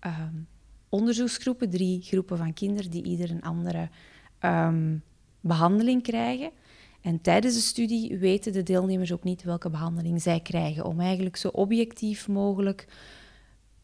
um, 0.06 0.46
onderzoeksgroepen, 0.88 1.70
drie 1.70 2.02
groepen 2.02 2.36
van 2.36 2.52
kinderen 2.52 2.90
die 2.90 3.02
ieder 3.02 3.30
een 3.30 3.42
andere 3.42 3.88
um, 4.40 5.02
behandeling 5.40 6.02
krijgen. 6.02 6.50
En 7.00 7.20
tijdens 7.20 7.54
de 7.54 7.60
studie 7.60 8.18
weten 8.18 8.52
de 8.52 8.62
deelnemers 8.62 9.12
ook 9.12 9.24
niet 9.24 9.42
welke 9.42 9.70
behandeling 9.70 10.22
zij 10.22 10.40
krijgen, 10.40 10.84
om 10.84 11.00
eigenlijk 11.00 11.36
zo 11.36 11.48
objectief 11.48 12.28
mogelijk 12.28 12.86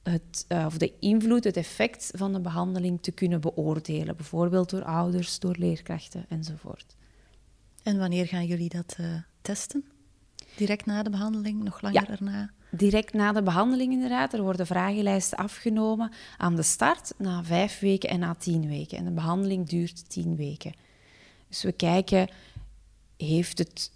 het, 0.03 0.45
uh, 0.49 0.65
of 0.67 0.79
de 0.79 0.93
invloed, 1.01 1.45
het 1.45 1.57
effect 1.57 2.11
van 2.15 2.33
de 2.33 2.41
behandeling 2.41 3.03
te 3.03 3.13
kunnen 3.13 3.41
beoordelen. 3.41 4.17
Bijvoorbeeld 4.17 4.71
door 4.71 4.85
ouders, 4.85 5.39
door 5.39 5.57
leerkrachten 5.59 6.25
enzovoort. 6.29 6.97
En 7.83 7.99
wanneer 7.99 8.27
gaan 8.27 8.47
jullie 8.47 8.69
dat 8.69 8.97
uh, 9.01 9.07
testen? 9.41 9.85
Direct 10.57 10.87
na 10.87 11.03
de 11.03 11.11
behandeling, 11.11 11.63
nog 11.63 11.81
langer 11.81 12.03
ja, 12.03 12.09
erna? 12.09 12.51
Direct 12.71 13.13
na 13.13 13.33
de 13.33 13.43
behandeling 13.43 13.93
inderdaad. 13.93 14.33
Er 14.33 14.43
worden 14.43 14.67
vragenlijsten 14.67 15.39
afgenomen 15.39 16.13
aan 16.37 16.57
de 16.57 16.63
start, 16.63 17.13
na 17.19 17.45
vijf 17.45 17.79
weken 17.79 18.09
en 18.09 18.19
na 18.19 18.35
tien 18.35 18.69
weken. 18.69 18.99
En 18.99 19.05
de 19.05 19.11
behandeling 19.11 19.69
duurt 19.69 20.11
tien 20.11 20.37
weken. 20.37 20.73
Dus 21.49 21.63
we 21.63 21.73
kijken, 21.73 22.29
heeft 23.17 23.59
het 23.59 23.93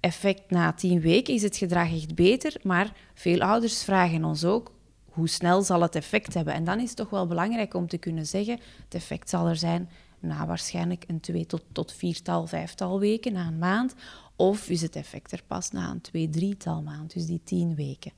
effect 0.00 0.50
na 0.50 0.72
tien 0.72 1.00
weken 1.00 1.34
is 1.34 1.42
het 1.42 1.56
gedrag 1.56 1.92
echt 1.92 2.14
beter, 2.14 2.56
maar 2.62 2.92
veel 3.14 3.40
ouders 3.40 3.82
vragen 3.82 4.24
ons 4.24 4.44
ook 4.44 4.72
hoe 5.10 5.28
snel 5.28 5.62
zal 5.62 5.82
het 5.82 5.94
effect 5.94 6.34
hebben. 6.34 6.54
En 6.54 6.64
dan 6.64 6.80
is 6.80 6.88
het 6.88 6.96
toch 6.96 7.10
wel 7.10 7.26
belangrijk 7.26 7.74
om 7.74 7.88
te 7.88 7.98
kunnen 7.98 8.26
zeggen, 8.26 8.60
het 8.84 8.94
effect 8.94 9.28
zal 9.28 9.48
er 9.48 9.56
zijn 9.56 9.88
na 10.20 10.46
waarschijnlijk 10.46 11.04
een 11.06 11.20
twee 11.20 11.46
tot, 11.46 11.62
tot 11.72 11.92
viertal, 11.92 12.46
vijftal 12.46 13.00
weken, 13.00 13.32
na 13.32 13.46
een 13.46 13.58
maand. 13.58 13.94
Of 14.36 14.68
is 14.68 14.82
het 14.82 14.96
effect 14.96 15.32
er 15.32 15.42
pas 15.46 15.70
na 15.70 15.90
een 15.90 16.00
twee, 16.00 16.28
drietal 16.28 16.82
maand, 16.82 17.12
dus 17.12 17.26
die 17.26 17.40
tien 17.44 17.74
weken. 17.74 18.12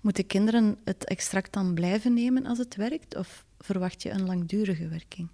Moeten 0.00 0.26
kinderen 0.26 0.78
het 0.84 1.04
extract 1.04 1.52
dan 1.52 1.74
blijven 1.74 2.14
nemen 2.14 2.46
als 2.46 2.58
het 2.58 2.76
werkt? 2.76 3.16
Of 3.16 3.44
verwacht 3.58 4.02
je 4.02 4.10
een 4.10 4.26
langdurige 4.26 4.88
werking? 4.88 5.28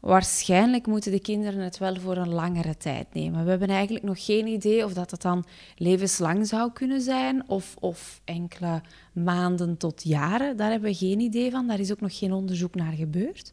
Waarschijnlijk 0.00 0.86
moeten 0.86 1.12
de 1.12 1.20
kinderen 1.20 1.60
het 1.60 1.78
wel 1.78 1.96
voor 1.96 2.16
een 2.16 2.32
langere 2.32 2.76
tijd 2.76 3.14
nemen. 3.14 3.44
We 3.44 3.50
hebben 3.50 3.68
eigenlijk 3.68 4.04
nog 4.04 4.24
geen 4.24 4.46
idee 4.46 4.84
of 4.84 4.92
dat 4.92 5.10
het 5.10 5.22
dan 5.22 5.44
levenslang 5.76 6.46
zou 6.46 6.72
kunnen 6.72 7.00
zijn 7.00 7.48
of, 7.48 7.76
of 7.78 8.20
enkele 8.24 8.82
maanden 9.12 9.76
tot 9.76 10.02
jaren. 10.02 10.56
Daar 10.56 10.70
hebben 10.70 10.90
we 10.90 10.96
geen 10.96 11.20
idee 11.20 11.50
van. 11.50 11.66
Daar 11.66 11.80
is 11.80 11.92
ook 11.92 12.00
nog 12.00 12.18
geen 12.18 12.32
onderzoek 12.32 12.74
naar 12.74 12.92
gebeurd. 12.92 13.52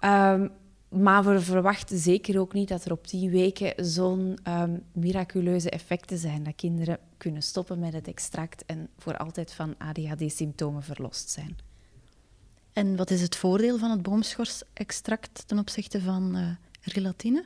Um, 0.00 0.50
maar 0.88 1.24
we 1.24 1.40
verwachten 1.40 1.98
zeker 1.98 2.40
ook 2.40 2.52
niet 2.52 2.68
dat 2.68 2.84
er 2.84 2.92
op 2.92 3.06
tien 3.06 3.30
weken 3.30 3.84
zo'n 3.84 4.38
um, 4.48 4.82
miraculeuze 4.92 5.70
effecten 5.70 6.18
zijn 6.18 6.42
dat 6.42 6.54
kinderen 6.54 6.98
kunnen 7.16 7.42
stoppen 7.42 7.78
met 7.78 7.92
het 7.92 8.08
extract 8.08 8.64
en 8.66 8.88
voor 8.98 9.16
altijd 9.16 9.52
van 9.52 9.74
ADHD-symptomen 9.78 10.82
verlost 10.82 11.30
zijn. 11.30 11.56
En 12.72 12.96
wat 12.96 13.10
is 13.10 13.20
het 13.20 13.36
voordeel 13.36 13.78
van 13.78 13.90
het 13.90 14.02
boomschors-extract 14.02 15.48
ten 15.48 15.58
opzichte 15.58 16.00
van 16.00 16.36
uh, 16.36 16.48
relatine? 16.80 17.44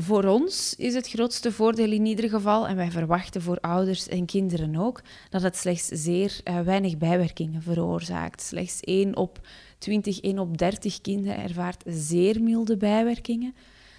Voor 0.00 0.24
ons 0.24 0.74
is 0.76 0.94
het 0.94 1.08
grootste 1.08 1.52
voordeel 1.52 1.90
in 1.90 2.06
ieder 2.06 2.28
geval, 2.28 2.68
en 2.68 2.76
wij 2.76 2.90
verwachten 2.90 3.42
voor 3.42 3.60
ouders 3.60 4.08
en 4.08 4.26
kinderen 4.26 4.76
ook, 4.76 5.02
dat 5.30 5.42
het 5.42 5.56
slechts 5.56 5.86
zeer 5.86 6.40
uh, 6.44 6.60
weinig 6.60 6.98
bijwerkingen 6.98 7.62
veroorzaakt. 7.62 8.42
Slechts 8.42 8.80
1 8.80 9.16
op 9.16 9.46
20, 9.78 10.20
1 10.20 10.38
op 10.38 10.58
30 10.58 11.00
kinderen 11.00 11.42
ervaart 11.42 11.82
zeer 11.86 12.42
milde 12.42 12.76
bijwerkingen. 12.76 13.54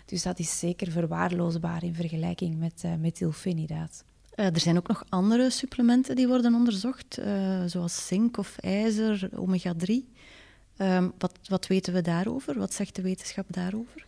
Dus 0.05 0.23
dat 0.23 0.39
is 0.39 0.59
zeker 0.59 0.91
verwaarloosbaar 0.91 1.83
in 1.83 1.95
vergelijking 1.95 2.59
met 2.59 2.81
uh, 2.85 2.91
methylfenidaat. 2.95 4.03
Uh, 4.35 4.45
er 4.45 4.59
zijn 4.59 4.77
ook 4.77 4.87
nog 4.87 5.03
andere 5.09 5.49
supplementen 5.49 6.15
die 6.15 6.27
worden 6.27 6.53
onderzocht, 6.53 7.19
zoals 7.65 8.07
zink 8.07 8.37
of 8.37 8.57
ijzer, 8.57 9.29
omega-3. 9.35 9.93
Ehm, 10.77 11.09
wat, 11.17 11.39
wat 11.47 11.67
weten 11.67 11.93
we 11.93 12.01
daarover? 12.01 12.59
Wat 12.59 12.73
zegt 12.73 12.95
de 12.95 13.01
wetenschap 13.01 13.45
daarover? 13.49 14.07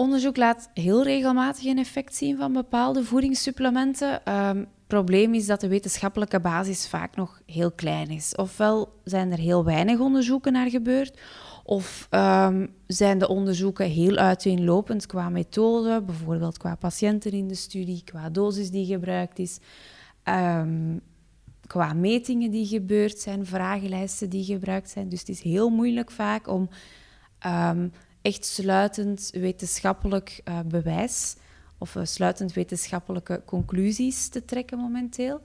Onderzoek 0.00 0.36
laat 0.36 0.70
heel 0.74 1.02
regelmatig 1.02 1.64
een 1.64 1.78
effect 1.78 2.14
zien 2.14 2.36
van 2.36 2.52
bepaalde 2.52 3.04
voedingssupplementen. 3.04 4.12
Het 4.12 4.20
ehm, 4.24 4.64
probleem 4.86 5.34
is 5.34 5.46
dat 5.46 5.60
de 5.60 5.68
wetenschappelijke 5.68 6.40
basis 6.40 6.88
vaak 6.88 7.16
nog 7.16 7.40
heel 7.46 7.70
klein 7.70 8.08
is. 8.08 8.34
Ofwel 8.34 8.92
zijn 9.04 9.32
er 9.32 9.38
heel 9.38 9.64
weinig 9.64 9.98
onderzoeken 9.98 10.52
naar 10.52 10.70
gebeurd, 10.70 11.20
of 11.64 12.08
um, 12.10 12.74
zijn 12.86 13.18
de 13.18 13.28
onderzoeken 13.28 13.86
heel 13.86 14.16
uiteenlopend 14.16 15.06
qua 15.06 15.28
methode, 15.28 16.02
bijvoorbeeld 16.02 16.58
qua 16.58 16.74
patiënten 16.74 17.32
in 17.32 17.48
de 17.48 17.54
studie, 17.54 18.02
qua 18.04 18.30
dosis 18.30 18.70
die 18.70 18.86
gebruikt 18.86 19.38
is, 19.38 19.58
um, 20.24 21.00
qua 21.66 21.92
metingen 21.92 22.50
die 22.50 22.66
gebeurd 22.66 23.18
zijn, 23.18 23.46
vragenlijsten 23.46 24.30
die 24.30 24.44
gebruikt 24.44 24.90
zijn. 24.90 25.08
Dus 25.08 25.20
het 25.20 25.28
is 25.28 25.42
heel 25.42 25.70
moeilijk 25.70 26.10
vaak 26.10 26.48
om 26.48 26.68
echt 28.22 28.44
sluitend 28.44 29.30
wetenschappelijk 29.32 30.40
uh, 30.44 30.58
bewijs 30.66 31.36
of 31.78 31.94
uh, 31.94 32.04
sluitend 32.04 32.52
wetenschappelijke 32.52 33.42
conclusies 33.44 34.28
te 34.28 34.44
trekken 34.44 34.78
momenteel. 34.78 35.40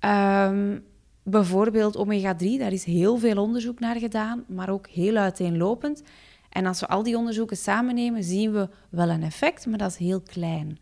Um, 0.00 0.84
bijvoorbeeld 1.22 1.96
omega-3, 1.96 2.58
daar 2.58 2.72
is 2.72 2.84
heel 2.84 3.18
veel 3.18 3.42
onderzoek 3.42 3.80
naar 3.80 3.96
gedaan, 3.96 4.44
maar 4.48 4.68
ook 4.68 4.88
heel 4.88 5.16
uiteenlopend. 5.16 6.02
En 6.48 6.66
als 6.66 6.80
we 6.80 6.86
al 6.86 7.02
die 7.02 7.16
onderzoeken 7.16 7.56
samennemen, 7.56 8.24
zien 8.24 8.52
we 8.52 8.68
wel 8.90 9.08
een 9.08 9.22
effect, 9.22 9.66
maar 9.66 9.78
dat 9.78 9.90
is 9.90 9.96
heel 9.96 10.20
klein. 10.20 10.78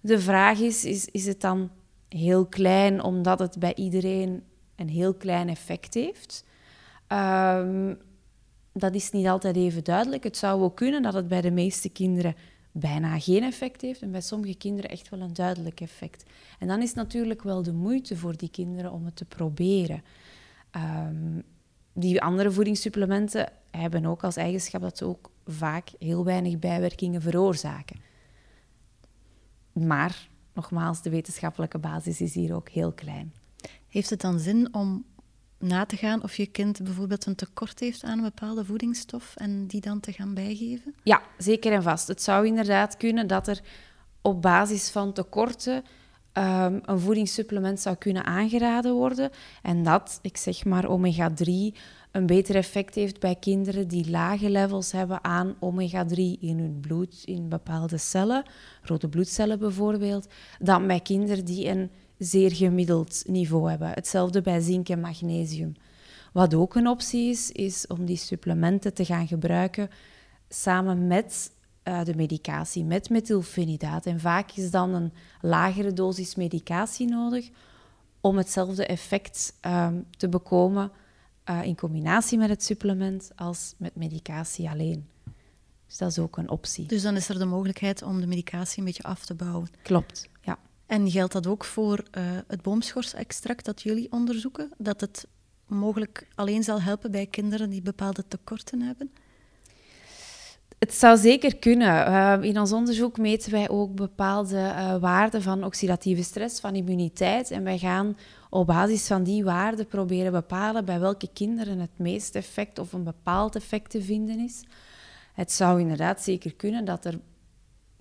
De 0.00 0.20
vraag 0.20 0.58
is, 0.58 0.84
is, 0.84 1.06
is 1.06 1.26
het 1.26 1.40
dan 1.40 1.70
heel 2.08 2.46
klein 2.46 3.02
omdat 3.02 3.38
het 3.38 3.58
bij 3.58 3.74
iedereen 3.74 4.42
een 4.76 4.88
heel 4.88 5.14
klein 5.14 5.48
effect 5.48 5.94
heeft? 5.94 6.44
Um, 7.08 7.98
dat 8.72 8.94
is 8.94 9.10
niet 9.10 9.26
altijd 9.26 9.56
even 9.56 9.84
duidelijk. 9.84 10.24
Het 10.24 10.36
zou 10.36 10.62
ook 10.62 10.76
kunnen 10.76 11.02
dat 11.02 11.14
het 11.14 11.28
bij 11.28 11.40
de 11.40 11.50
meeste 11.50 11.88
kinderen 11.88 12.34
bijna 12.72 13.18
geen 13.18 13.42
effect 13.42 13.80
heeft 13.80 14.02
en 14.02 14.10
bij 14.10 14.20
sommige 14.20 14.54
kinderen 14.54 14.90
echt 14.90 15.08
wel 15.08 15.20
een 15.20 15.32
duidelijk 15.32 15.80
effect. 15.80 16.24
En 16.58 16.66
dan 16.66 16.82
is 16.82 16.94
natuurlijk 16.94 17.42
wel 17.42 17.62
de 17.62 17.72
moeite 17.72 18.16
voor 18.16 18.36
die 18.36 18.50
kinderen 18.50 18.92
om 18.92 19.04
het 19.04 19.16
te 19.16 19.24
proberen. 19.24 20.02
Ehm, 20.70 21.40
die 21.92 22.22
andere 22.22 22.50
voedingssupplementen 22.50 23.52
hebben 23.70 24.06
ook 24.06 24.24
als 24.24 24.36
eigenschap 24.36 24.80
dat 24.80 24.98
ze 24.98 25.04
ook 25.04 25.30
vaak 25.46 25.90
heel 25.98 26.24
weinig 26.24 26.58
bijwerkingen 26.58 27.22
veroorzaken. 27.22 28.00
Maar 29.72 30.28
nogmaals, 30.54 31.02
de 31.02 31.10
wetenschappelijke 31.10 31.78
basis 31.78 32.20
is 32.20 32.34
hier 32.34 32.54
ook 32.54 32.68
heel 32.68 32.92
klein. 32.92 33.32
Heeft 33.88 34.10
het 34.10 34.20
dan 34.20 34.38
zin 34.38 34.74
om 34.74 35.04
na 35.62 35.84
te 35.84 35.96
gaan 35.96 36.22
of 36.22 36.36
je 36.36 36.46
kind 36.46 36.82
bijvoorbeeld 36.82 37.26
een 37.26 37.34
tekort 37.34 37.80
heeft 37.80 38.04
aan 38.04 38.18
een 38.18 38.24
bepaalde 38.24 38.64
voedingsstof 38.64 39.36
en 39.36 39.66
die 39.66 39.80
dan 39.80 40.00
te 40.00 40.12
gaan 40.12 40.34
bijgeven? 40.34 40.94
Ja, 41.02 41.22
zeker 41.38 41.72
en 41.72 41.82
vast. 41.82 42.08
Het 42.08 42.22
zou 42.22 42.46
inderdaad 42.46 42.96
kunnen 42.96 43.26
dat 43.26 43.48
er 43.48 43.60
op 44.20 44.42
basis 44.42 44.90
van 44.90 45.12
tekorten 45.12 45.84
um, 46.32 46.80
een 46.84 47.00
voedingssupplement 47.00 47.80
zou 47.80 47.96
kunnen 47.96 48.24
aangeraden 48.24 48.92
worden. 48.92 49.30
En 49.62 49.82
dat, 49.82 50.18
ik 50.22 50.36
zeg 50.36 50.64
maar 50.64 50.84
omega-3, 50.88 51.78
een 52.10 52.26
beter 52.26 52.54
effect 52.54 52.94
heeft 52.94 53.20
bij 53.20 53.34
kinderen 53.34 53.88
die 53.88 54.10
lage 54.10 54.50
levels 54.50 54.92
hebben 54.92 55.24
aan 55.24 55.54
omega-3 55.60 56.16
in 56.40 56.58
hun 56.58 56.78
bloed, 56.80 57.22
in 57.24 57.48
bepaalde 57.48 57.98
cellen, 57.98 58.42
rode 58.82 59.08
bloedcellen 59.08 59.58
bijvoorbeeld, 59.58 60.26
dan 60.58 60.86
bij 60.86 61.00
kinderen 61.00 61.44
die 61.44 61.68
een 61.68 61.90
zeer 62.24 62.54
gemiddeld 62.54 63.22
niveau 63.26 63.70
hebben. 63.70 63.88
Hetzelfde 63.88 64.40
bij 64.40 64.60
zink 64.60 64.88
en 64.88 65.00
magnesium. 65.00 65.74
Wat 66.32 66.54
ook 66.54 66.74
een 66.74 66.88
optie 66.88 67.30
is, 67.30 67.50
is 67.50 67.86
om 67.86 68.04
die 68.04 68.16
supplementen 68.16 68.94
te 68.94 69.04
gaan 69.04 69.26
gebruiken 69.26 69.90
samen 70.48 71.06
met 71.06 71.50
uh, 71.84 72.04
de 72.04 72.14
medicatie, 72.14 72.84
met 72.84 73.10
methylfenidaat. 73.10 74.06
En 74.06 74.20
vaak 74.20 74.50
is 74.52 74.70
dan 74.70 74.94
een 74.94 75.12
lagere 75.40 75.92
dosis 75.92 76.34
medicatie 76.34 77.08
nodig 77.08 77.50
om 78.20 78.36
hetzelfde 78.36 78.86
effect 78.86 79.54
um, 79.66 80.06
te 80.10 80.28
bekomen 80.28 80.90
uh, 81.50 81.62
in 81.64 81.76
combinatie 81.76 82.38
met 82.38 82.48
het 82.48 82.64
supplement 82.64 83.30
als 83.36 83.74
met 83.76 83.96
medicatie 83.96 84.68
alleen. 84.68 85.06
Dus 85.86 85.96
dat 85.96 86.10
is 86.10 86.18
ook 86.18 86.36
een 86.36 86.50
optie. 86.50 86.86
Dus 86.86 87.02
dan 87.02 87.16
is 87.16 87.28
er 87.28 87.38
de 87.38 87.44
mogelijkheid 87.44 88.02
om 88.02 88.20
de 88.20 88.26
medicatie 88.26 88.78
een 88.78 88.84
beetje 88.84 89.02
af 89.02 89.24
te 89.24 89.34
bouwen. 89.34 89.68
Klopt. 89.82 90.30
En 90.92 91.10
geldt 91.10 91.32
dat 91.32 91.46
ook 91.46 91.64
voor 91.64 91.98
uh, 91.98 92.22
het 92.46 92.62
boomschors-extract 92.62 93.64
dat 93.64 93.82
jullie 93.82 94.12
onderzoeken? 94.12 94.70
Dat 94.78 95.00
het 95.00 95.26
mogelijk 95.66 96.28
alleen 96.34 96.62
zal 96.62 96.82
helpen 96.82 97.10
bij 97.10 97.26
kinderen 97.26 97.70
die 97.70 97.82
bepaalde 97.82 98.24
tekorten 98.28 98.80
hebben? 98.80 99.12
Het 100.78 100.94
zou 100.94 101.16
zeker 101.16 101.56
kunnen. 101.56 102.08
Uh, 102.08 102.38
in 102.42 102.58
ons 102.58 102.72
onderzoek 102.72 103.18
meten 103.18 103.50
wij 103.50 103.68
ook 103.68 103.94
bepaalde 103.94 104.56
uh, 104.56 104.96
waarden 104.96 105.42
van 105.42 105.64
oxidatieve 105.64 106.22
stress, 106.22 106.60
van 106.60 106.74
immuniteit. 106.74 107.50
En 107.50 107.64
wij 107.64 107.78
gaan 107.78 108.16
op 108.50 108.66
basis 108.66 109.06
van 109.06 109.22
die 109.22 109.44
waarden 109.44 109.86
proberen 109.86 110.32
bepalen 110.32 110.84
bij 110.84 111.00
welke 111.00 111.28
kinderen 111.32 111.78
het 111.78 111.98
meeste 111.98 112.38
effect 112.38 112.78
of 112.78 112.92
een 112.92 113.04
bepaald 113.04 113.56
effect 113.56 113.90
te 113.90 114.02
vinden 114.02 114.38
is. 114.38 114.64
Het 115.32 115.52
zou 115.52 115.80
inderdaad 115.80 116.22
zeker 116.22 116.54
kunnen 116.54 116.84
dat 116.84 117.04
er 117.04 117.18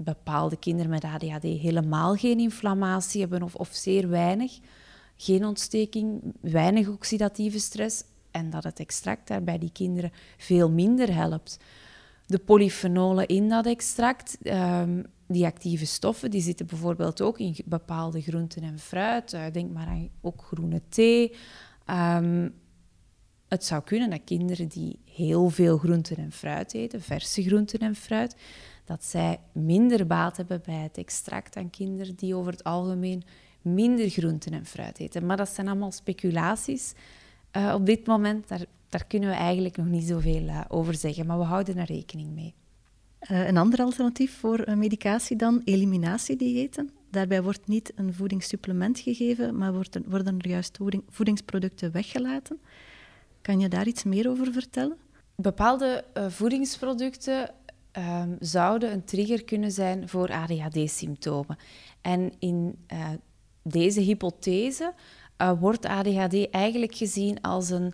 bepaalde 0.03 0.57
kinderen 0.57 0.91
met 0.91 1.03
ADHD 1.03 1.43
helemaal 1.43 2.15
geen 2.15 2.39
inflammatie 2.39 3.21
hebben 3.21 3.43
of, 3.43 3.55
of 3.55 3.69
zeer 3.71 4.09
weinig. 4.09 4.59
Geen 5.17 5.45
ontsteking, 5.45 6.21
weinig 6.41 6.87
oxidatieve 6.87 7.59
stress. 7.59 8.03
En 8.31 8.49
dat 8.49 8.63
het 8.63 8.79
extract 8.79 9.27
daar 9.27 9.43
bij 9.43 9.57
die 9.57 9.71
kinderen 9.71 10.11
veel 10.37 10.69
minder 10.69 11.13
helpt. 11.13 11.59
De 12.25 12.39
polyfenolen 12.39 13.27
in 13.27 13.49
dat 13.49 13.65
extract, 13.65 14.37
um, 14.43 15.05
die 15.27 15.45
actieve 15.45 15.85
stoffen, 15.85 16.31
die 16.31 16.41
zitten 16.41 16.65
bijvoorbeeld 16.65 17.21
ook 17.21 17.39
in 17.39 17.55
bepaalde 17.65 18.21
groenten 18.21 18.63
en 18.63 18.79
fruit. 18.79 19.33
Uh, 19.33 19.43
denk 19.51 19.71
maar 19.71 19.87
aan 19.87 20.09
ook 20.21 20.43
groene 20.43 20.81
thee. 20.89 21.35
Um, 21.89 22.53
het 23.51 23.65
zou 23.65 23.83
kunnen 23.83 24.09
dat 24.09 24.21
kinderen 24.25 24.67
die 24.67 24.99
heel 25.05 25.49
veel 25.49 25.77
groenten 25.77 26.17
en 26.17 26.31
fruit 26.31 26.73
eten, 26.73 27.01
verse 27.01 27.43
groenten 27.43 27.79
en 27.79 27.95
fruit, 27.95 28.35
dat 28.91 29.03
zij 29.03 29.39
minder 29.51 30.07
baat 30.07 30.37
hebben 30.37 30.61
bij 30.65 30.75
het 30.75 30.97
extract 30.97 31.53
dan 31.53 31.69
kinderen 31.69 32.15
die 32.15 32.35
over 32.35 32.51
het 32.51 32.63
algemeen 32.63 33.23
minder 33.61 34.09
groenten 34.09 34.53
en 34.53 34.65
fruit 34.65 34.99
eten. 34.99 35.25
Maar 35.25 35.37
dat 35.37 35.49
zijn 35.49 35.67
allemaal 35.67 35.91
speculaties. 35.91 36.93
Uh, 37.57 37.73
op 37.73 37.85
dit 37.85 38.05
moment, 38.05 38.47
daar, 38.47 38.65
daar 38.89 39.05
kunnen 39.05 39.29
we 39.29 39.35
eigenlijk 39.35 39.77
nog 39.77 39.85
niet 39.85 40.03
zoveel 40.07 40.43
uh, 40.43 40.61
over 40.67 40.95
zeggen, 40.95 41.25
maar 41.25 41.37
we 41.37 41.43
houden 41.43 41.77
er 41.77 41.85
rekening 41.85 42.33
mee. 42.33 42.53
Uh, 43.31 43.47
een 43.47 43.57
ander 43.57 43.79
alternatief 43.79 44.37
voor 44.39 44.65
medicatie 44.75 45.35
dan, 45.35 45.61
eliminatiediëten. 45.65 46.89
Daarbij 47.09 47.43
wordt 47.43 47.67
niet 47.67 47.91
een 47.95 48.13
voedingssupplement 48.13 48.99
gegeven, 48.99 49.57
maar 49.57 49.73
worden, 49.73 50.03
worden 50.07 50.39
er 50.39 50.47
juist 50.47 50.77
voedingsproducten 51.09 51.91
weggelaten. 51.91 52.59
Kan 53.41 53.59
je 53.59 53.67
daar 53.67 53.87
iets 53.87 54.03
meer 54.03 54.29
over 54.29 54.51
vertellen? 54.51 54.97
Bepaalde 55.35 56.03
voedingsproducten 56.29 57.49
um, 57.97 58.35
zouden 58.39 58.91
een 58.91 59.03
trigger 59.03 59.43
kunnen 59.43 59.71
zijn 59.71 60.09
voor 60.09 60.31
ADHD-symptomen. 60.31 61.57
En 62.01 62.33
in 62.39 62.85
uh, 62.93 63.09
deze 63.63 63.99
hypothese 63.99 64.93
uh, 65.37 65.51
wordt 65.59 65.85
ADHD 65.85 66.49
eigenlijk 66.49 66.95
gezien 66.95 67.41
als 67.41 67.69
een 67.69 67.93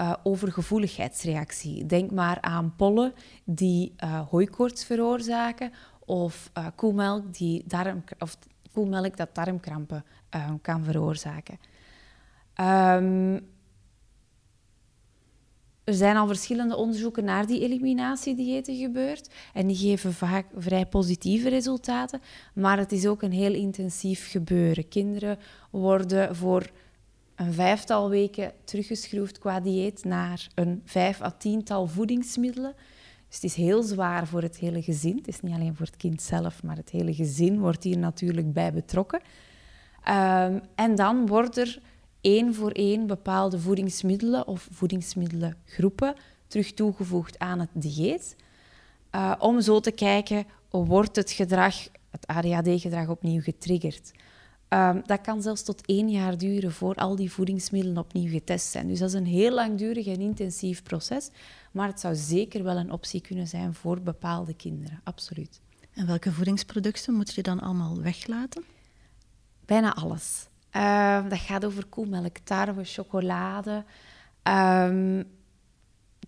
uh, 0.00 0.12
overgevoeligheidsreactie. 0.22 1.86
Denk 1.86 2.10
maar 2.10 2.40
aan 2.40 2.74
pollen 2.76 3.12
die 3.44 3.94
hooikoorts 4.30 4.84
veroorzaken 4.84 5.72
of 6.04 6.50
koemelk, 6.74 7.34
die 7.34 7.64
darm, 7.66 8.04
of 8.18 8.38
koemelk 8.72 9.16
dat 9.16 9.34
darmkrampen 9.34 10.04
kan 10.62 10.84
veroorzaken. 10.84 11.58
Um, 12.60 13.48
er 15.88 15.94
zijn 15.94 16.16
al 16.16 16.26
verschillende 16.26 16.76
onderzoeken 16.76 17.24
naar 17.24 17.46
die 17.46 17.60
eliminatiediëten 17.60 18.76
gebeurd 18.76 19.30
en 19.54 19.66
die 19.66 19.76
geven 19.76 20.12
vaak 20.12 20.46
vrij 20.56 20.86
positieve 20.86 21.48
resultaten, 21.48 22.20
maar 22.54 22.78
het 22.78 22.92
is 22.92 23.06
ook 23.06 23.22
een 23.22 23.32
heel 23.32 23.54
intensief 23.54 24.30
gebeuren. 24.30 24.88
Kinderen 24.88 25.38
worden 25.70 26.36
voor 26.36 26.70
een 27.34 27.52
vijftal 27.52 28.10
weken 28.10 28.52
teruggeschroefd 28.64 29.38
qua 29.38 29.60
dieet 29.60 30.04
naar 30.04 30.48
een 30.54 30.82
vijf 30.84 31.22
à 31.22 31.30
tiental 31.30 31.86
voedingsmiddelen. 31.86 32.74
Dus 33.26 33.34
het 33.34 33.44
is 33.44 33.54
heel 33.54 33.82
zwaar 33.82 34.26
voor 34.26 34.42
het 34.42 34.58
hele 34.58 34.82
gezin. 34.82 35.16
Het 35.16 35.28
is 35.28 35.40
niet 35.40 35.54
alleen 35.54 35.76
voor 35.76 35.86
het 35.86 35.96
kind 35.96 36.22
zelf, 36.22 36.62
maar 36.62 36.76
het 36.76 36.90
hele 36.90 37.14
gezin 37.14 37.58
wordt 37.58 37.84
hier 37.84 37.98
natuurlijk 37.98 38.52
bij 38.52 38.72
betrokken. 38.72 39.20
Um, 40.08 40.60
en 40.74 40.94
dan 40.94 41.26
wordt 41.26 41.56
er 41.56 41.80
één 42.20 42.54
voor 42.54 42.70
één 42.70 43.06
bepaalde 43.06 43.58
voedingsmiddelen 43.58 44.46
of 44.46 44.68
voedingsmiddelengroepen 44.70 46.14
terug 46.46 46.72
toegevoegd 46.72 47.38
aan 47.38 47.60
het 47.60 47.70
dieet. 47.72 48.36
Uh, 49.14 49.34
om 49.38 49.60
zo 49.60 49.80
te 49.80 49.90
kijken, 49.90 50.46
wordt 50.70 51.16
het 51.16 51.30
gedrag, 51.30 51.74
het 52.10 52.26
ADHD-gedrag 52.26 53.08
opnieuw 53.08 53.40
getriggerd. 53.40 54.12
Um, 54.68 55.02
dat 55.06 55.20
kan 55.20 55.42
zelfs 55.42 55.62
tot 55.62 55.86
één 55.86 56.10
jaar 56.10 56.38
duren 56.38 56.72
voor 56.72 56.94
al 56.94 57.16
die 57.16 57.32
voedingsmiddelen 57.32 57.98
opnieuw 57.98 58.30
getest 58.30 58.70
zijn. 58.70 58.88
Dus 58.88 58.98
dat 58.98 59.08
is 59.08 59.14
een 59.14 59.26
heel 59.26 59.54
langdurig 59.54 60.06
en 60.06 60.20
intensief 60.20 60.82
proces. 60.82 61.30
Maar 61.72 61.88
het 61.88 62.00
zou 62.00 62.14
zeker 62.14 62.62
wel 62.62 62.76
een 62.76 62.92
optie 62.92 63.20
kunnen 63.20 63.46
zijn 63.46 63.74
voor 63.74 64.00
bepaalde 64.00 64.54
kinderen, 64.54 65.00
absoluut. 65.04 65.60
En 65.94 66.06
welke 66.06 66.32
voedingsproducten 66.32 67.14
moet 67.14 67.34
je 67.34 67.42
dan 67.42 67.60
allemaal 67.60 68.00
weglaten? 68.02 68.64
Bijna 69.64 69.94
alles. 69.94 70.47
Ehm, 70.70 71.28
dat 71.28 71.38
gaat 71.38 71.64
over 71.64 71.86
koemelk, 71.86 72.38
tarwe, 72.38 72.84
chocolade, 72.84 73.84
um, 74.42 75.24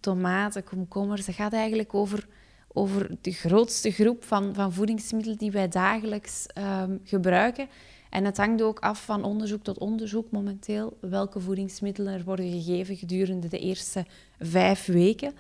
tomaten, 0.01 0.65
komkommers. 0.65 1.27
Dat 1.27 1.35
gaat 1.35 1.53
eigenlijk 1.53 1.95
over, 1.95 2.27
over 2.73 3.17
de 3.21 3.33
grootste 3.33 3.91
groep 3.91 4.25
van, 4.25 4.55
van 4.55 4.73
voedingsmiddelen 4.73 5.39
die 5.39 5.51
wij 5.51 5.69
dagelijks 5.69 6.47
ehm, 6.47 6.97
gebruiken. 7.05 7.69
En 8.11 8.25
het 8.25 8.37
hangt 8.37 8.63
ook 8.63 8.79
af 8.79 9.05
van 9.05 9.25
onderzoek 9.25 9.63
tot 9.63 9.79
onderzoek 9.79 10.31
momenteel 10.31 10.97
welke 11.01 11.41
voedingsmiddelen 11.41 12.15
er 12.15 12.25
worden 12.25 12.51
gegeven 12.51 12.97
gedurende 12.97 13.49
de 13.49 13.59
eerste 13.59 14.07
vijf 14.39 14.87
weken. 14.87 15.33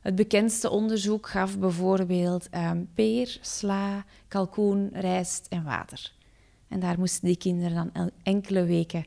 Het 0.00 0.14
bekendste 0.14 0.70
onderzoek 0.70 1.28
gaf 1.28 1.58
bijvoorbeeld 1.58 2.48
peer, 2.94 3.38
sla, 3.40 4.04
kalkoen, 4.28 4.90
rijst 4.92 5.46
en 5.50 5.64
water. 5.64 6.12
En 6.74 6.80
daar 6.80 6.98
moesten 6.98 7.26
die 7.26 7.36
kinderen 7.36 7.90
dan 7.92 8.10
enkele 8.22 8.64
weken 8.64 9.04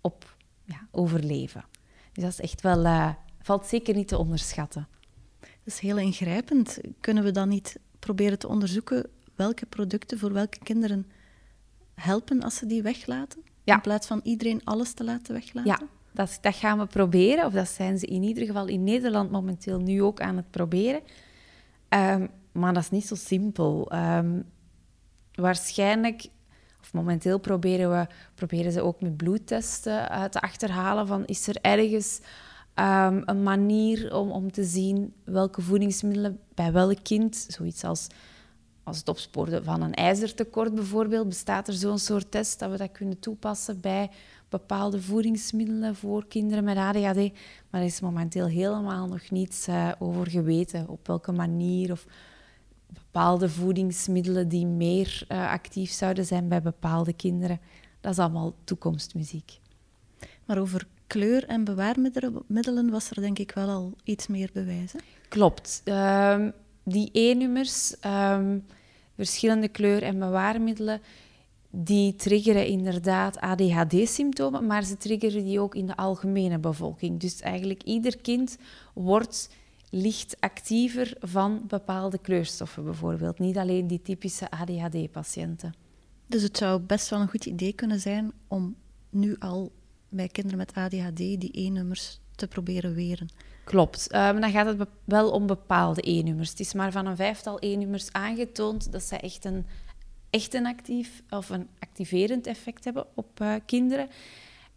op 0.00 0.36
ja, 0.64 0.86
overleven. 0.90 1.64
Dus 2.12 2.22
dat 2.22 2.32
is 2.32 2.40
echt 2.40 2.60
wel, 2.60 2.84
uh, 2.84 3.12
valt 3.40 3.66
zeker 3.66 3.94
niet 3.94 4.08
te 4.08 4.18
onderschatten. 4.18 4.88
Dat 5.40 5.48
is 5.64 5.78
heel 5.78 5.98
ingrijpend. 5.98 6.78
Kunnen 7.00 7.24
we 7.24 7.30
dan 7.30 7.48
niet 7.48 7.78
proberen 7.98 8.38
te 8.38 8.48
onderzoeken 8.48 9.06
welke 9.34 9.66
producten 9.66 10.18
voor 10.18 10.32
welke 10.32 10.58
kinderen 10.58 11.06
helpen 11.94 12.42
als 12.42 12.56
ze 12.56 12.66
die 12.66 12.82
weglaten? 12.82 13.42
In 13.64 13.80
plaats 13.80 14.06
van 14.06 14.20
iedereen 14.22 14.64
alles 14.64 14.92
te 14.92 15.04
laten 15.04 15.34
weglaten? 15.34 15.70
Ja, 15.70 15.88
dat, 16.12 16.38
dat, 16.40 16.54
gaan 16.54 16.78
we 16.78 16.86
proberen. 16.86 17.46
Of 17.46 17.52
dat 17.52 17.68
zijn 17.68 17.98
ze 17.98 18.06
in 18.06 18.22
ieder 18.22 18.46
geval 18.46 18.66
in 18.66 18.84
Nederland 18.84 19.30
momenteel 19.30 19.80
nu 19.80 20.02
ook 20.02 20.20
aan 20.20 20.36
het 20.36 20.50
proberen. 20.50 21.00
Um, 21.88 22.28
maar 22.52 22.74
dat 22.74 22.82
is 22.82 22.90
niet 22.90 23.06
zo 23.06 23.14
simpel. 23.14 23.92
Um, 23.94 24.44
waarschijnlijk 25.34 26.28
of 26.82 26.92
momenteel 26.92 27.38
proberen, 27.38 27.90
we, 27.90 28.06
proberen 28.34 28.72
ze 28.72 28.82
ook 28.82 29.00
met 29.00 29.16
bloedtesten 29.16 29.92
uh, 29.92 30.24
te 30.24 30.40
achterhalen 30.40 31.06
van 31.06 31.26
is 31.26 31.46
er 31.48 31.56
ergens 31.60 32.20
um, 32.74 33.22
een 33.24 33.42
manier 33.42 34.14
om, 34.16 34.30
om 34.30 34.52
te 34.52 34.64
zien 34.64 35.14
welke 35.24 35.62
voedingsmiddelen 35.62 36.38
bij 36.54 36.72
welk 36.72 36.98
kind, 37.02 37.46
zoiets 37.48 37.84
als, 37.84 38.06
als 38.82 38.98
het 38.98 39.08
opsporen 39.08 39.64
van 39.64 39.82
een 39.82 39.94
ijzertekort 39.94 40.74
bijvoorbeeld, 40.74 41.28
bestaat 41.28 41.68
er 41.68 41.74
zo'n 41.74 41.98
soort 41.98 42.30
test 42.30 42.58
dat 42.58 42.70
we 42.70 42.76
dat 42.76 42.92
kunnen 42.92 43.18
toepassen 43.18 43.80
bij 43.80 44.10
bepaalde 44.48 45.02
voedingsmiddelen 45.02 45.96
voor 45.96 46.26
kinderen 46.26 46.64
met 46.64 46.76
ADHD. 46.76 47.32
Maar 47.70 47.80
er 47.80 47.86
is 47.86 48.00
momenteel 48.00 48.46
helemaal 48.46 49.06
nog 49.06 49.30
niets 49.30 49.68
uh, 49.68 49.92
over 49.98 50.30
geweten 50.30 50.88
op 50.88 51.06
welke 51.06 51.32
manier 51.32 51.92
of 51.92 52.06
bepaalde 52.92 53.48
voedingsmiddelen 53.48 54.48
die 54.48 54.66
meer 54.66 55.26
uh, 55.28 55.50
actief 55.50 55.90
zouden 55.90 56.26
zijn 56.26 56.48
bij 56.48 56.62
bepaalde 56.62 57.12
kinderen. 57.12 57.60
Dat 58.00 58.12
is 58.12 58.18
allemaal 58.18 58.54
toekomstmuziek. 58.64 59.58
Maar 60.44 60.58
over 60.58 60.86
kleur 61.06 61.46
en 61.46 61.64
bewaarmiddelen 61.64 62.90
was 62.90 63.10
er 63.10 63.20
denk 63.20 63.38
ik 63.38 63.52
wel 63.52 63.68
al 63.68 63.92
iets 64.04 64.26
meer 64.26 64.50
bewijs. 64.52 64.92
Klopt. 65.28 65.82
Uh, 65.84 66.46
die 66.82 67.10
E-nummers, 67.12 67.94
uh, 68.06 68.38
verschillende 69.16 69.68
kleur- 69.68 70.02
en 70.02 70.18
bewaarmiddelen, 70.18 71.00
die 71.70 72.14
triggeren 72.14 72.66
inderdaad 72.66 73.40
ADHD-symptomen, 73.40 74.66
maar 74.66 74.84
ze 74.84 74.96
triggeren 74.96 75.44
die 75.44 75.60
ook 75.60 75.74
in 75.74 75.86
de 75.86 75.96
algemene 75.96 76.58
bevolking. 76.58 77.20
Dus 77.20 77.40
eigenlijk 77.40 77.82
ieder 77.82 78.18
kind 78.18 78.58
wordt 78.94 79.50
licht 79.94 80.36
actiever 80.40 81.14
van 81.20 81.62
bepaalde 81.66 82.18
kleurstoffen 82.18 82.84
bijvoorbeeld. 82.84 83.38
Niet 83.38 83.58
alleen 83.58 83.86
die 83.86 84.02
typische 84.02 84.50
ADHD-patiënten. 84.50 85.74
Dus 86.26 86.42
het 86.42 86.56
zou 86.56 86.80
best 86.80 87.08
wel 87.08 87.20
een 87.20 87.28
goed 87.28 87.46
idee 87.46 87.72
kunnen 87.72 88.00
zijn 88.00 88.32
om 88.48 88.76
nu 89.10 89.36
al 89.38 89.72
bij 90.08 90.28
kinderen 90.28 90.58
met 90.58 90.74
ADHD 90.74 91.16
die 91.16 91.50
E-nummers 91.52 92.20
te 92.34 92.46
proberen 92.46 92.94
weren. 92.94 93.28
Klopt. 93.64 94.14
Um, 94.14 94.40
dan 94.40 94.50
gaat 94.50 94.66
het 94.66 94.88
wel 95.04 95.30
om 95.30 95.46
bepaalde 95.46 96.00
E-nummers. 96.00 96.50
Het 96.50 96.60
is 96.60 96.72
maar 96.72 96.92
van 96.92 97.06
een 97.06 97.16
vijftal 97.16 97.58
E-nummers 97.58 98.12
aangetoond 98.12 98.92
dat 98.92 99.02
ze 99.02 99.16
echt 99.16 99.44
een, 99.44 99.66
echt 100.30 100.54
een 100.54 100.66
actief 100.66 101.22
of 101.30 101.50
een 101.50 101.68
activerend 101.78 102.46
effect 102.46 102.84
hebben 102.84 103.06
op 103.14 103.40
uh, 103.40 103.54
kinderen. 103.66 104.08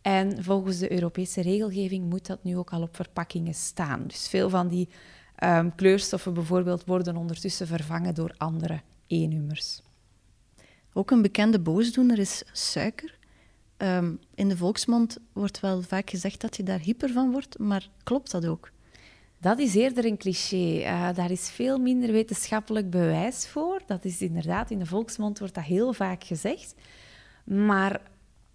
En 0.05 0.43
volgens 0.43 0.77
de 0.77 0.91
Europese 0.91 1.41
regelgeving 1.41 2.09
moet 2.09 2.25
dat 2.25 2.43
nu 2.43 2.57
ook 2.57 2.71
al 2.71 2.81
op 2.81 2.95
verpakkingen 2.95 3.53
staan. 3.53 4.03
Dus 4.07 4.27
veel 4.27 4.49
van 4.49 4.67
die 4.67 4.89
um, 5.43 5.75
kleurstoffen 5.75 6.33
bijvoorbeeld 6.33 6.85
worden 6.85 7.17
ondertussen 7.17 7.67
vervangen 7.67 8.15
door 8.15 8.33
andere 8.37 8.81
E-nummers. 9.07 9.81
Ook 10.93 11.11
een 11.11 11.21
bekende 11.21 11.59
boosdoener 11.59 12.19
is 12.19 12.43
suiker. 12.51 13.17
Um, 13.77 14.19
in 14.35 14.49
de 14.49 14.57
volksmond 14.57 15.17
wordt 15.33 15.59
wel 15.59 15.81
vaak 15.81 16.09
gezegd 16.09 16.41
dat 16.41 16.57
je 16.57 16.63
daar 16.63 16.79
hyper 16.79 17.09
van 17.09 17.31
wordt, 17.31 17.59
maar 17.59 17.89
klopt 18.03 18.31
dat 18.31 18.45
ook? 18.45 18.71
Dat 19.39 19.59
is 19.59 19.75
eerder 19.75 20.05
een 20.05 20.17
cliché. 20.17 20.79
Uh, 20.79 21.13
daar 21.13 21.31
is 21.31 21.49
veel 21.49 21.77
minder 21.77 22.11
wetenschappelijk 22.11 22.89
bewijs 22.89 23.47
voor. 23.47 23.81
Dat 23.85 24.05
is 24.05 24.21
inderdaad, 24.21 24.71
in 24.71 24.79
de 24.79 24.85
volksmond 24.85 25.39
wordt 25.39 25.55
dat 25.55 25.63
heel 25.63 25.93
vaak 25.93 26.23
gezegd. 26.23 26.75
Maar 27.43 28.01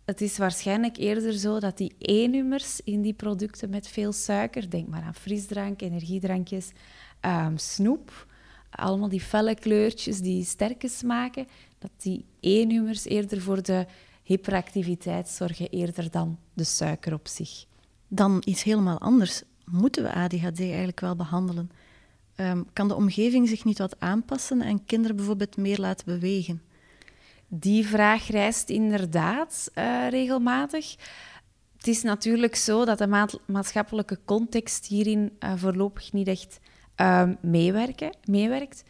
het 0.04 0.20
is 0.20 0.38
waarschijnlijk 0.38 0.96
eerder 0.96 1.32
zo 1.32 1.60
dat 1.60 1.76
die 1.76 1.92
E-nummers 1.98 2.80
in 2.84 3.02
die 3.02 3.12
producten 3.12 3.70
met 3.70 3.88
veel 3.88 4.12
suiker, 4.12 4.70
denk 4.70 4.88
maar 4.88 5.02
aan 5.02 5.14
frisdrank, 5.14 5.80
energiedrankjes, 5.80 6.70
um, 7.20 7.58
snoep, 7.58 8.26
allemaal 8.70 9.08
die 9.08 9.20
felle 9.20 9.54
kleurtjes 9.54 10.20
die 10.20 10.44
sterke 10.44 10.88
smaken, 10.88 11.46
dat 11.78 11.90
die 11.96 12.24
E-nummers 12.40 13.04
eerder 13.04 13.40
voor 13.40 13.62
de 13.62 13.86
hyperactiviteit 14.22 15.28
zorgen 15.28 15.68
eerder 15.68 16.10
dan 16.10 16.38
de 16.54 16.64
suiker 16.64 17.12
op 17.12 17.28
zich. 17.28 17.64
Dan 18.08 18.42
iets 18.44 18.62
helemaal 18.62 18.98
anders. 18.98 19.42
Moeten 19.64 20.02
we 20.02 20.12
ADHD 20.12 20.60
eigenlijk 20.60 21.00
wel 21.00 21.16
behandelen? 21.16 21.70
Um, 22.36 22.66
kan 22.72 22.88
de 22.88 22.94
omgeving 22.94 23.48
zich 23.48 23.64
niet 23.64 23.78
wat 23.78 24.00
aanpassen 24.00 24.60
en 24.60 24.84
kinderen 24.84 25.16
bijvoorbeeld 25.16 25.56
meer 25.56 25.78
laten 25.78 26.06
bewegen? 26.06 26.62
Die 27.52 27.86
vraag 27.86 28.28
rijst 28.28 28.68
inderdaad 28.68 29.70
uh, 29.74 30.08
regelmatig. 30.08 30.96
Het 31.76 31.86
is 31.86 32.02
natuurlijk 32.02 32.56
zo 32.56 32.84
dat 32.84 32.98
de 32.98 33.28
maatschappelijke 33.46 34.18
context 34.24 34.86
hierin 34.86 35.36
uh, 35.40 35.52
voorlopig 35.56 36.12
niet 36.12 36.28
echt 36.28 36.60
uh, 36.96 37.28
meewerkt. 37.40 38.82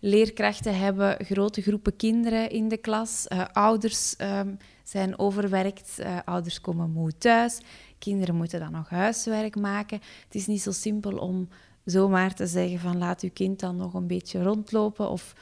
leerkrachten 0.00 0.78
hebben 0.78 1.24
grote 1.24 1.62
groepen 1.62 1.96
kinderen 1.96 2.50
in 2.50 2.68
de 2.68 2.76
klas. 2.76 3.28
Ouders 3.52 4.14
um, 4.18 4.58
zijn 4.84 5.18
overwerkt. 5.18 5.98
Ouders 6.24 6.60
komen 6.60 6.90
moe 6.90 7.18
thuis. 7.18 7.60
Kinderen 7.98 8.34
moeten 8.34 8.60
dan 8.60 8.72
nog 8.72 8.88
huiswerk 8.88 9.56
maken. 9.56 10.00
Het 10.24 10.34
is 10.34 10.46
niet 10.46 10.62
zo 10.62 10.70
simpel 10.70 11.16
om 11.16 11.48
zomaar 11.84 12.34
te 12.34 12.46
zeggen 12.46 12.78
van 12.78 12.98
laat 12.98 13.22
uw 13.22 13.30
kind 13.32 13.60
dan 13.60 13.76
nog 13.76 13.94
een 13.94 14.06
beetje 14.06 14.42
rondlopen. 14.42 15.10
Of 15.10 15.34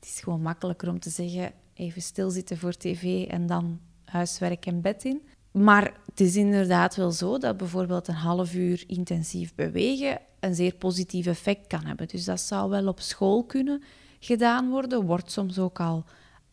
het 0.00 0.08
is 0.08 0.20
gewoon 0.20 0.42
makkelijker 0.42 0.88
om 0.88 1.00
te 1.00 1.10
zeggen 1.10 1.52
even 1.76 2.02
stilzitten 2.02 2.58
voor 2.58 2.72
tv 2.72 3.26
en 3.26 3.46
dan 3.46 3.80
huiswerk 4.04 4.66
en 4.66 4.80
bed 4.80 5.04
in. 5.04 5.22
Maar 5.50 5.94
het 6.06 6.20
is 6.20 6.36
inderdaad 6.36 6.96
wel 6.96 7.10
zo 7.10 7.38
dat 7.38 7.56
bijvoorbeeld 7.56 8.08
een 8.08 8.14
half 8.14 8.54
uur 8.54 8.84
intensief 8.86 9.54
bewegen 9.54 10.20
een 10.40 10.54
zeer 10.54 10.74
positief 10.74 11.26
effect 11.26 11.66
kan 11.66 11.84
hebben. 11.84 12.08
Dus 12.08 12.24
dat 12.24 12.40
zou 12.40 12.70
wel 12.70 12.86
op 12.86 13.00
school 13.00 13.44
kunnen 13.44 13.82
gedaan 14.20 14.70
worden. 14.70 15.06
Wordt 15.06 15.30
soms 15.30 15.58
ook 15.58 15.80
al, 15.80 16.04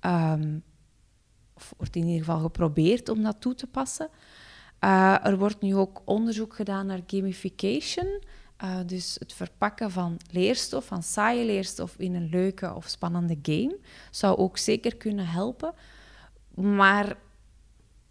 um, 0.02 0.64
of 1.54 1.74
wordt 1.78 1.96
in 1.96 2.06
ieder 2.06 2.26
geval 2.26 2.40
geprobeerd 2.40 3.10
om 3.10 3.24
dat 3.24 3.42
toe 3.42 3.56
te 3.56 3.68
passen. 3.68 4.10
Uh, 4.84 5.26
er 5.26 5.38
wordt 5.38 5.62
nu 5.62 5.76
ook 5.76 6.02
onderzoek 6.06 6.56
gedaan 6.56 6.86
naar 6.86 7.02
gamification. 7.08 8.22
Uh, 8.64 8.80
dus 8.86 9.16
het 9.20 9.34
verpakken 9.34 9.92
van 9.92 10.20
leerstof, 10.32 10.86
van 10.86 11.04
saaie 11.04 11.46
leerstof 11.46 11.96
in 11.98 12.16
een 12.16 12.30
leuke 12.30 12.74
of 12.74 12.88
spannende 12.88 13.38
game, 13.42 13.78
zou 14.12 14.38
ook 14.38 14.58
zeker 14.58 14.96
kunnen 14.96 15.28
helpen. 15.28 15.74
Maar 16.56 17.18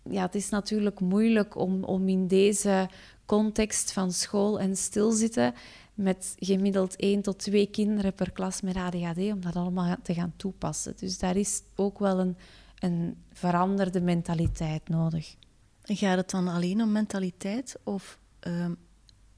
ja, 0.03 0.23
het 0.23 0.35
is 0.35 0.49
natuurlijk 0.49 1.01
moeilijk 1.01 1.57
om, 1.57 1.85
om 1.85 2.09
in 2.09 2.27
deze 2.27 2.89
context 3.27 3.93
van 3.93 4.13
school 4.13 4.61
en 4.61 4.77
stilzitten 4.77 5.55
met 5.95 6.35
gemiddeld 6.39 6.97
één 6.97 7.23
tot 7.23 7.39
twee 7.39 7.67
kinderen 7.67 8.15
per 8.15 8.33
klas 8.33 8.61
met 8.61 8.77
ADHD, 8.77 9.19
om 9.19 9.41
dat 9.41 9.57
allemaal 9.57 9.97
te 10.03 10.15
gaan 10.15 10.33
toepassen. 10.37 10.95
Dus 10.97 11.19
daar 11.19 11.37
is 11.37 11.63
ook 11.77 11.99
wel 11.99 12.19
een, 12.19 12.37
een 12.79 13.17
veranderde 13.33 14.01
mentaliteit 14.01 14.89
nodig. 14.89 15.37
Gaat 15.83 16.17
het 16.17 16.31
dan 16.31 16.49
alleen 16.49 16.83
om 16.83 16.93
mentaliteit 16.93 17.77
of 17.85 18.19
ehm, 18.41 18.73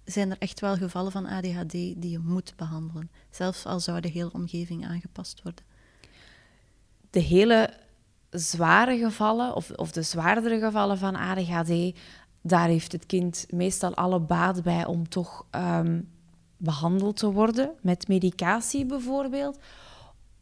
zijn 0.04 0.30
er 0.30 0.38
echt 0.38 0.60
wel 0.60 0.76
gevallen 0.76 1.12
van 1.12 1.26
ADHD 1.26 1.70
die 1.72 2.10
je 2.10 2.18
moet 2.18 2.52
behandelen, 2.56 3.10
zelfs 3.30 3.66
al 3.66 3.80
zou 3.80 4.00
de 4.00 4.08
hele 4.08 4.32
omgeving 4.32 4.86
aangepast 4.86 5.42
worden? 5.42 5.64
De 7.10 7.20
hele 7.20 7.70
zware 8.30 8.98
gevallen, 8.98 9.54
of, 9.54 9.70
of 9.70 9.92
de 9.92 10.02
zwaardere 10.02 10.58
gevallen 10.58 10.98
van 10.98 11.16
ADHD, 11.16 11.98
daar 12.40 12.68
heeft 12.68 12.92
het 12.92 13.06
kind 13.06 13.46
meestal 13.50 13.94
alle 13.94 14.20
baat 14.20 14.62
bij 14.62 14.86
om 14.86 15.08
toch 15.08 15.46
ehm, 15.50 16.00
behandeld 16.56 17.16
te 17.16 17.32
worden, 17.32 17.70
met 17.80 18.08
medicatie 18.08 18.86
bijvoorbeeld, 18.86 19.58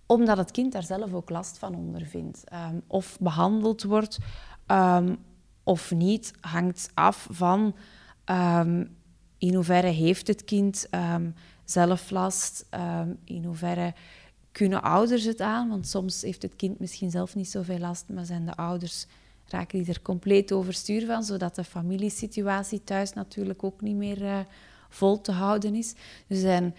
omdat 0.06 0.36
het 0.36 0.50
kind 0.50 0.72
daar 0.72 0.82
zelf 0.82 1.12
ook 1.12 1.30
last 1.30 1.58
van 1.58 1.74
ondervindt. 1.74 2.44
Um, 2.52 2.82
of 2.86 3.18
behandeld 3.20 3.82
wordt 3.82 4.18
um, 4.66 5.18
of 5.62 5.90
niet, 5.90 6.32
hangt 6.40 6.90
af 6.94 7.26
van 7.30 7.74
in 9.42 9.54
hoeverre 9.54 9.86
heeft 9.86 10.26
het 10.26 10.44
kind 10.44 10.88
zelf 11.64 12.10
last, 12.10 12.66
in 13.24 13.44
hoeverre 13.44 13.94
kunnen 14.52 14.82
ouders 14.82 15.24
het 15.24 15.40
aan, 15.40 15.68
want 15.68 15.88
soms 15.88 16.22
heeft 16.22 16.42
het 16.42 16.56
kind 16.56 16.78
misschien 16.78 17.10
zelf 17.10 17.34
niet 17.34 17.50
zoveel 17.50 17.78
last, 17.78 18.04
maar 18.08 18.24
zijn 18.24 18.46
de 18.46 18.56
ouders 18.56 19.06
raken 19.46 19.82
die 19.82 19.92
er 19.92 20.02
compleet 20.02 20.52
overstuur 20.52 21.06
van, 21.06 21.22
zodat 21.22 21.54
de 21.54 21.64
familiesituatie 21.64 22.84
thuis 22.84 23.12
natuurlijk 23.12 23.64
ook 23.64 23.80
niet 23.80 23.96
meer 23.96 24.22
uh, 24.22 24.38
vol 24.88 25.20
te 25.20 25.32
houden 25.32 25.74
is. 25.74 25.94
Dus 26.26 26.36
er 26.36 26.36
zijn 26.36 26.74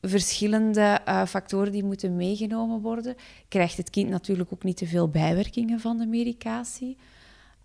verschillende 0.00 1.00
uh, 1.08 1.26
factoren 1.26 1.72
die 1.72 1.84
moeten 1.84 2.16
meegenomen 2.16 2.80
worden. 2.80 3.14
Krijgt 3.48 3.76
het 3.76 3.90
kind 3.90 4.08
natuurlijk 4.08 4.52
ook 4.52 4.64
niet 4.64 4.76
te 4.76 4.86
veel 4.86 5.08
bijwerkingen 5.08 5.80
van 5.80 5.96
de 5.96 6.06
medicatie. 6.06 6.96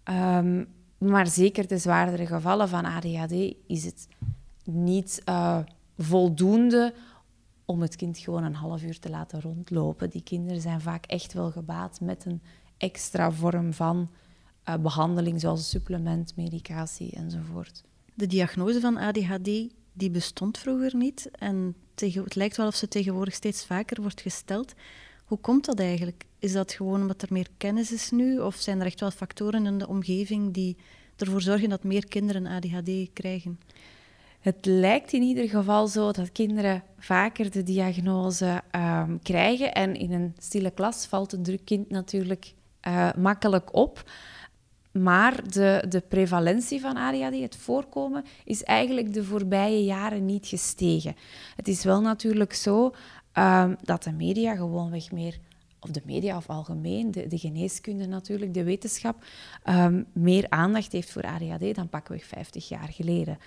Um, 0.10 0.68
maar 0.98 1.28
zeker 1.28 1.68
de 1.68 1.78
zwaardere 1.78 2.26
gevallen 2.26 2.70
van 2.70 2.86
ADHD 2.86 3.56
is 3.68 3.86
het 3.86 4.08
niet 4.66 5.22
uh, 5.26 5.60
voldoende 5.98 6.94
om 7.66 7.82
het 7.82 7.96
kind 7.96 8.18
gewoon 8.18 8.44
een 8.44 8.56
half 8.56 8.84
uur 8.84 9.00
te 9.00 9.10
laten 9.10 9.42
rondlopen. 9.42 10.10
Die 10.10 10.24
kinderen 10.24 10.62
zijn 10.62 10.82
vaak 10.82 11.06
echt 11.06 11.34
wel 11.34 11.52
gebaat 11.52 12.00
met 12.02 12.26
een 12.26 12.42
extra 12.78 13.32
vorm 13.32 13.74
van 13.74 14.10
uh, 14.70 14.76
behandeling, 14.76 15.40
zoals 15.40 15.70
supplement, 15.70 16.36
medicatie 16.36 17.12
enzovoort. 17.12 17.84
De 18.14 18.28
diagnose 18.28 18.80
van 18.80 18.98
ADHD 18.98 19.50
die 19.94 20.10
bestond 20.12 20.58
vroeger 20.58 20.96
niet 20.96 21.30
en 21.32 21.76
tegen, 21.94 22.24
het 22.24 22.36
lijkt 22.36 22.58
wel 22.58 22.68
of 22.68 22.76
ze 22.76 22.88
tegenwoordig 22.88 23.34
steeds 23.34 23.66
vaker 23.66 24.02
wordt 24.02 24.22
gesteld. 24.22 24.74
Hoe 25.26 25.38
komt 25.38 25.66
dat 25.66 25.80
eigenlijk? 25.80 26.26
Is 26.40 26.52
dat 26.52 26.72
gewoon 26.72 27.02
omdat 27.02 27.22
er 27.22 27.28
meer 27.32 27.48
kennis 27.58 27.92
is 27.92 28.12
nu 28.12 28.40
of 28.40 28.56
zijn 28.56 28.80
er 28.80 28.86
echt 28.86 29.00
wel 29.00 29.12
factoren 29.12 29.66
in 29.66 29.78
de 29.78 29.88
omgeving 29.88 30.54
die 30.54 30.78
ervoor 31.16 31.42
zorgen 31.42 31.70
dat 31.70 31.84
meer 31.84 32.08
kinderen 32.08 32.46
ADHD 32.46 33.14
krijgen? 33.14 33.60
Het 34.42 34.66
lijkt 34.66 35.14
in 35.14 35.22
ieder 35.22 35.50
geval 35.50 35.88
zo 35.88 36.12
dat 36.12 36.32
kinderen 36.32 36.84
vaker 36.98 37.52
de 37.52 37.64
diagnose 37.64 38.62
um, 38.76 39.20
krijgen. 39.22 39.74
En 39.74 39.96
in 39.96 40.12
een 40.12 40.36
stille 40.38 40.72
klas 40.72 41.06
valt 41.06 41.34
een 41.34 41.44
druk 41.44 41.66
kind 41.66 41.90
natuurlijk 41.90 42.54
uh, 42.88 43.10
makkelijk 43.18 43.76
op. 43.76 44.04
Maar 44.92 45.50
de, 45.50 45.86
de 45.90 46.02
prevalentie 46.02 46.82
van 46.82 46.98
ADHD, 46.98 47.40
het 47.40 47.56
voorkomen, 47.56 48.24
is 48.46 48.64
eigenlijk 48.64 49.14
de 49.14 49.24
voorbije 49.24 49.84
jaren 49.84 50.26
niet 50.26 50.48
gestegen. 50.48 51.16
Het 51.56 51.68
is 51.68 51.84
wel 51.84 52.02
natuurlijk 52.02 52.54
zo 52.54 52.94
um, 53.38 53.76
dat 53.82 54.04
de 54.04 54.12
media 54.12 54.56
gewoonweg 54.56 55.12
meer, 55.12 55.40
of 55.82 55.90
de 55.90 56.02
media 56.06 56.38
of 56.38 56.50
algemeen, 56.50 57.12
de, 57.12 57.28
de 57.28 57.38
geneeskunde 57.38 58.06
natuurlijk, 58.06 58.54
de 58.54 58.64
wetenschap, 58.64 59.24
um, 59.70 60.06
meer 60.14 60.46
aandacht 60.50 60.92
heeft 60.92 61.12
voor 61.12 61.24
ADHD 61.24 61.76
dan 61.76 61.90
pakweg 61.90 62.26
50 62.26 62.70
jaar 62.70 62.90
geleden. 62.90 63.38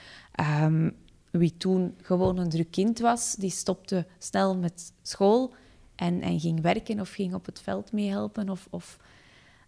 Um, 0.62 0.96
wie 1.30 1.56
toen 1.56 1.94
gewoon 2.02 2.38
een 2.38 2.48
druk 2.48 2.70
kind 2.70 2.98
was, 2.98 3.34
die 3.34 3.50
stopte 3.50 4.06
snel 4.18 4.56
met 4.56 4.92
school 5.02 5.54
en, 5.94 6.20
en 6.20 6.40
ging 6.40 6.60
werken 6.60 7.00
of 7.00 7.10
ging 7.10 7.34
op 7.34 7.46
het 7.46 7.60
veld 7.60 7.92
meehelpen 7.92 8.48
of, 8.48 8.66
of 8.70 8.98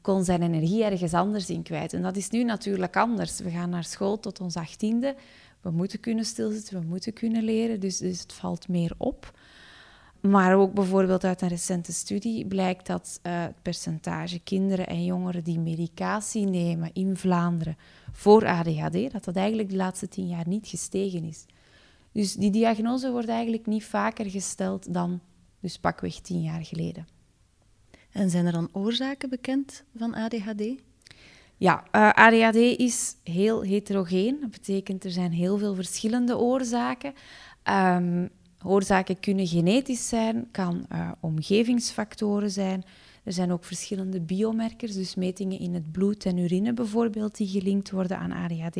kon 0.00 0.24
zijn 0.24 0.42
energie 0.42 0.84
ergens 0.84 1.14
anders 1.14 1.50
in 1.50 1.62
kwijt. 1.62 1.92
En 1.92 2.02
dat 2.02 2.16
is 2.16 2.30
nu 2.30 2.44
natuurlijk 2.44 2.96
anders. 2.96 3.40
We 3.40 3.50
gaan 3.50 3.70
naar 3.70 3.84
school 3.84 4.20
tot 4.20 4.40
ons 4.40 4.56
achttiende. 4.56 5.14
We 5.60 5.70
moeten 5.70 6.00
kunnen 6.00 6.24
stilzitten, 6.24 6.80
we 6.80 6.86
moeten 6.86 7.12
kunnen 7.12 7.42
leren, 7.42 7.80
dus, 7.80 7.98
dus 7.98 8.20
het 8.20 8.32
valt 8.32 8.68
meer 8.68 8.92
op. 8.96 9.38
Maar 10.30 10.56
ook 10.56 10.72
bijvoorbeeld 10.72 11.24
uit 11.24 11.42
een 11.42 11.48
recente 11.48 11.92
studie 11.92 12.46
blijkt 12.46 12.86
dat 12.86 13.20
uh, 13.22 13.42
het 13.42 13.62
percentage 13.62 14.38
kinderen 14.38 14.86
en 14.86 15.04
jongeren 15.04 15.44
die 15.44 15.58
medicatie 15.58 16.46
nemen 16.46 16.90
in 16.92 17.16
Vlaanderen 17.16 17.76
voor 18.12 18.46
ADHD, 18.46 19.12
dat 19.12 19.24
dat 19.24 19.36
eigenlijk 19.36 19.70
de 19.70 19.76
laatste 19.76 20.08
tien 20.08 20.28
jaar 20.28 20.48
niet 20.48 20.66
gestegen 20.66 21.24
is. 21.24 21.44
Dus 22.12 22.34
die 22.34 22.50
diagnose 22.50 23.10
wordt 23.10 23.28
eigenlijk 23.28 23.66
niet 23.66 23.84
vaker 23.84 24.30
gesteld 24.30 24.94
dan 24.94 25.20
dus 25.60 25.78
pakweg 25.78 26.20
tien 26.20 26.42
jaar 26.42 26.64
geleden. 26.64 27.06
En 28.10 28.30
zijn 28.30 28.46
er 28.46 28.52
dan 28.52 28.68
oorzaken 28.72 29.28
bekend 29.28 29.84
van 29.96 30.14
ADHD? 30.14 30.62
Ja, 31.56 31.84
uh, 31.92 32.08
eh, 32.08 32.12
ADHD 32.12 32.56
is 32.56 33.16
heel 33.22 33.62
heterogeen. 33.62 34.38
Dat 34.40 34.50
betekent 34.50 35.04
er 35.04 35.10
zijn 35.10 35.32
heel 35.32 35.58
veel 35.58 35.74
verschillende 35.74 36.38
oorzaken. 36.38 37.14
Um, 37.64 38.30
oorzaken 38.66 39.20
kunnen 39.20 39.46
genetisch 39.46 40.08
zijn, 40.08 40.48
kan 40.50 40.86
uh, 40.92 41.10
omgevingsfactoren 41.20 42.50
zijn. 42.50 42.84
Er 43.24 43.32
zijn 43.32 43.52
ook 43.52 43.64
verschillende 43.64 44.20
biomarkers, 44.20 44.94
dus 44.94 45.14
metingen 45.14 45.58
in 45.58 45.74
het 45.74 45.92
bloed 45.92 46.24
en 46.24 46.38
urine 46.38 46.72
bijvoorbeeld, 46.72 47.36
die 47.36 47.48
gelinkt 47.48 47.90
worden 47.90 48.18
aan 48.18 48.32
ADHD. 48.32 48.78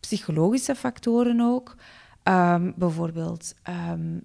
Psychologische 0.00 0.74
factoren 0.74 1.40
ook. 1.40 1.76
Um, 2.24 2.74
bijvoorbeeld 2.76 3.54
um, 3.90 4.22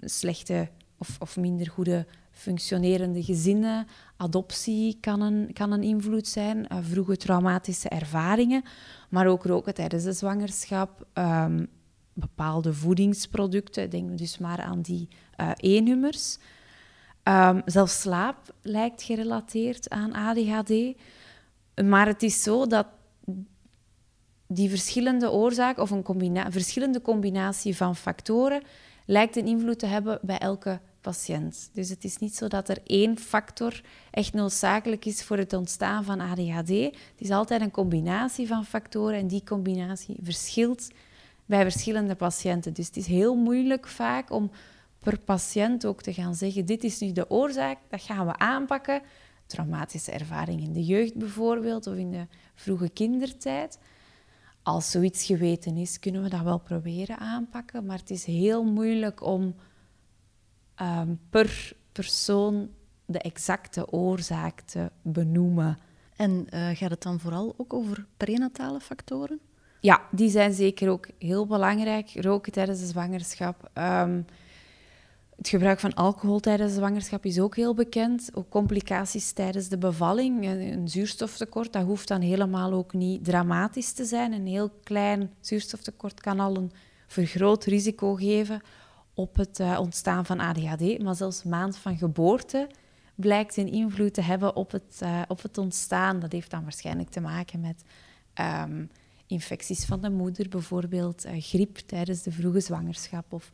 slechte 0.00 0.68
of, 0.98 1.16
of 1.20 1.36
minder 1.36 1.70
goede 1.70 2.06
functionerende 2.30 3.22
gezinnen, 3.22 3.86
adoptie 4.16 4.98
kan 5.00 5.20
een, 5.20 5.50
kan 5.52 5.72
een 5.72 5.82
invloed 5.82 6.28
zijn, 6.28 6.58
uh, 6.58 6.78
vroege 6.80 7.16
traumatische 7.16 7.88
ervaringen, 7.88 8.62
maar 9.08 9.26
ook 9.26 9.44
roken 9.44 9.74
tijdens 9.74 10.04
de 10.04 10.12
zwangerschap, 10.12 11.06
um, 11.14 11.68
bepaalde 12.16 12.72
voedingsproducten, 12.72 13.90
denk 13.90 14.18
dus 14.18 14.38
maar 14.38 14.60
aan 14.60 14.80
die 14.80 15.08
uh, 15.40 15.50
E-nummers. 15.56 16.38
Um, 17.24 17.62
zelfs 17.64 18.00
slaap 18.00 18.54
lijkt 18.62 19.02
gerelateerd 19.02 19.90
aan 19.90 20.12
ADHD. 20.12 20.96
Maar 21.84 22.06
het 22.06 22.22
is 22.22 22.42
zo 22.42 22.66
dat 22.66 22.86
die 24.46 24.68
verschillende 24.68 25.30
oorzaken 25.30 25.82
of 25.82 25.90
een 25.90 26.02
combina 26.02 26.50
verschillende 26.50 27.02
combinatie 27.02 27.76
van 27.76 27.96
factoren 27.96 28.62
lijkt 29.06 29.36
een 29.36 29.46
invloed 29.46 29.78
te 29.78 29.86
hebben 29.86 30.18
bij 30.22 30.38
elke 30.38 30.80
patiënt. 31.00 31.70
Dus 31.72 31.88
het 31.88 32.04
is 32.04 32.18
niet 32.18 32.36
zo 32.36 32.48
dat 32.48 32.68
er 32.68 32.78
één 32.84 33.18
factor 33.18 33.80
echt 34.10 34.32
noodzakelijk 34.32 35.04
is 35.04 35.22
voor 35.22 35.36
het 35.36 35.52
ontstaan 35.52 36.04
van 36.04 36.20
ADHD. 36.20 36.68
Het 36.68 37.18
is 37.18 37.30
altijd 37.30 37.60
een 37.60 37.70
combinatie 37.70 38.46
van 38.46 38.64
factoren 38.64 39.18
en 39.18 39.26
die 39.26 39.44
combinatie 39.44 40.16
verschilt 40.22 40.88
bij 41.46 41.62
verschillende 41.62 42.14
patiënten. 42.14 42.72
Dus 42.72 42.86
het 42.86 42.96
is 42.96 43.06
heel 43.06 43.34
moeilijk 43.34 43.86
vaak 43.86 44.30
om 44.30 44.50
per 44.98 45.18
patiënt 45.18 45.86
ook 45.86 46.02
te 46.02 46.12
gaan 46.12 46.34
zeggen: 46.34 46.66
dit 46.66 46.84
is 46.84 46.98
nu 46.98 47.12
de 47.12 47.30
oorzaak, 47.30 47.78
dat 47.88 48.02
gaan 48.02 48.26
we 48.26 48.38
aanpakken. 48.38 49.02
Traumatische 49.46 50.10
ervaring 50.10 50.60
in 50.60 50.72
de 50.72 50.84
jeugd 50.84 51.14
bijvoorbeeld, 51.14 51.86
of 51.86 51.94
in 51.94 52.10
de 52.10 52.26
vroege 52.54 52.88
kindertijd. 52.88 53.78
Als 54.62 54.90
zoiets 54.90 55.24
geweten 55.24 55.76
is, 55.76 55.98
kunnen 55.98 56.22
we 56.22 56.28
dat 56.28 56.42
wel 56.42 56.58
proberen 56.58 57.18
aanpakken, 57.18 57.86
maar 57.86 57.98
het 57.98 58.10
is 58.10 58.24
heel 58.24 58.64
moeilijk 58.64 59.22
om 59.22 59.54
ehm, 60.74 61.14
per 61.30 61.76
persoon 61.92 62.70
de 63.04 63.18
exacte 63.18 63.92
oorzaak 63.92 64.60
te 64.60 64.90
benoemen. 65.02 65.78
En 66.16 66.46
uh, 66.50 66.68
gaat 66.72 66.90
het 66.90 67.02
dan 67.02 67.20
vooral 67.20 67.54
ook 67.56 67.72
over 67.72 68.06
prenatale 68.16 68.80
factoren? 68.80 69.40
Ja, 69.86 70.02
die 70.10 70.30
zijn 70.30 70.52
zeker 70.52 70.90
ook 70.90 71.08
heel 71.18 71.46
belangrijk. 71.46 72.10
Roken 72.14 72.52
tijdens 72.52 72.80
de 72.80 72.86
zwangerschap. 72.86 73.70
Um, 73.74 74.24
het 75.36 75.48
gebruik 75.48 75.80
van 75.80 75.94
alcohol 75.94 76.40
tijdens 76.40 76.70
de 76.70 76.78
zwangerschap 76.78 77.24
is 77.24 77.40
ook 77.40 77.56
heel 77.56 77.74
bekend. 77.74 78.30
Ook 78.34 78.48
complicaties 78.48 79.32
tijdens 79.32 79.68
de 79.68 79.78
bevalling. 79.78 80.46
Een 80.46 80.88
zuurstoftekort, 80.88 81.72
dat 81.72 81.84
hoeft 81.84 82.08
dan 82.08 82.20
helemaal 82.20 82.72
ook 82.72 82.92
niet 82.92 83.24
dramatisch 83.24 83.92
te 83.92 84.04
zijn. 84.04 84.32
Een 84.32 84.46
heel 84.46 84.70
klein 84.82 85.30
zuurstoftekort 85.40 86.20
kan 86.20 86.40
al 86.40 86.56
een 86.56 86.72
vergroot 87.06 87.64
risico 87.64 88.14
geven 88.14 88.60
op 89.14 89.36
het 89.36 89.58
uh, 89.60 89.78
ontstaan 89.80 90.26
van 90.26 90.40
ADHD. 90.40 91.02
Maar 91.02 91.14
zelfs 91.14 91.42
maand 91.42 91.76
van 91.76 91.96
geboorte 91.96 92.68
blijkt 93.14 93.56
een 93.56 93.72
invloed 93.72 94.14
te 94.14 94.22
hebben 94.22 94.56
op 94.56 94.70
het, 94.70 95.00
uh, 95.02 95.22
op 95.28 95.42
het 95.42 95.58
ontstaan. 95.58 96.20
Dat 96.20 96.32
heeft 96.32 96.50
dan 96.50 96.62
waarschijnlijk 96.62 97.10
te 97.10 97.20
maken 97.20 97.60
met 97.60 97.84
um, 98.64 98.90
infecties 99.26 99.84
van 99.84 100.00
de 100.00 100.10
moeder, 100.10 100.48
bijvoorbeeld 100.48 101.26
uh, 101.26 101.32
griep 101.38 101.76
tijdens 101.76 102.22
de 102.22 102.32
vroege 102.32 102.60
zwangerschap 102.60 103.32
of 103.32 103.50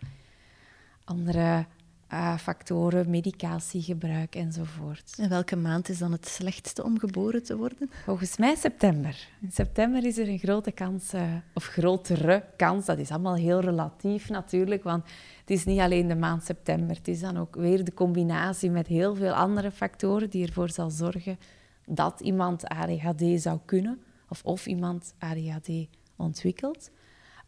andere 1.05 1.67
uh, 2.13 2.37
factoren, 2.37 3.11
medicatiegebruik 3.11 4.35
enzovoort. 4.35 5.15
En 5.19 5.29
welke 5.29 5.57
maand 5.57 5.89
is 5.89 5.99
dan 5.99 6.13
het 6.13 6.29
slechtste 6.29 6.85
om 6.85 6.99
geboren 6.99 7.43
te 7.43 7.57
worden? 7.57 7.91
Volgens 8.05 8.37
mij 8.37 8.55
september. 8.55 9.29
In 9.41 9.53
september 9.53 10.05
is 10.05 10.19
er 10.19 10.29
een 10.29 10.39
grote 10.39 10.73
kans, 10.73 11.15
uh, 11.15 11.23
of 11.55 11.65
grotere 11.65 12.45
kans, 12.57 12.87
dat 12.87 12.99
is 12.99 13.11
allemaal 13.11 13.35
heel 13.35 13.61
relatief 13.61 14.29
natuurlijk, 14.29 14.83
want 14.83 15.05
het 15.41 15.51
is 15.51 15.65
niet 15.65 15.81
alleen 15.81 16.09
de 16.09 16.17
maand 16.17 16.45
september, 16.45 16.97
het 16.97 17.09
is 17.09 17.21
dan 17.21 17.37
ook 17.39 17.55
weer 17.55 17.85
de 17.85 17.95
combinatie 17.95 18.71
met 18.71 18.87
heel 18.87 19.15
veel 19.15 19.33
andere 19.33 19.71
factoren 19.71 20.31
die 20.31 20.47
ervoor 20.47 20.71
zal 20.71 20.91
zorgen 20.91 21.39
dat 21.87 22.21
iemand 22.21 22.65
ADHD 22.65 23.43
zou 23.43 23.59
kunnen, 23.65 24.03
of 24.33 24.45
of 24.45 24.67
iemand 24.67 25.15
ADHD 25.19 25.71
ontwikkelt. 26.17 26.91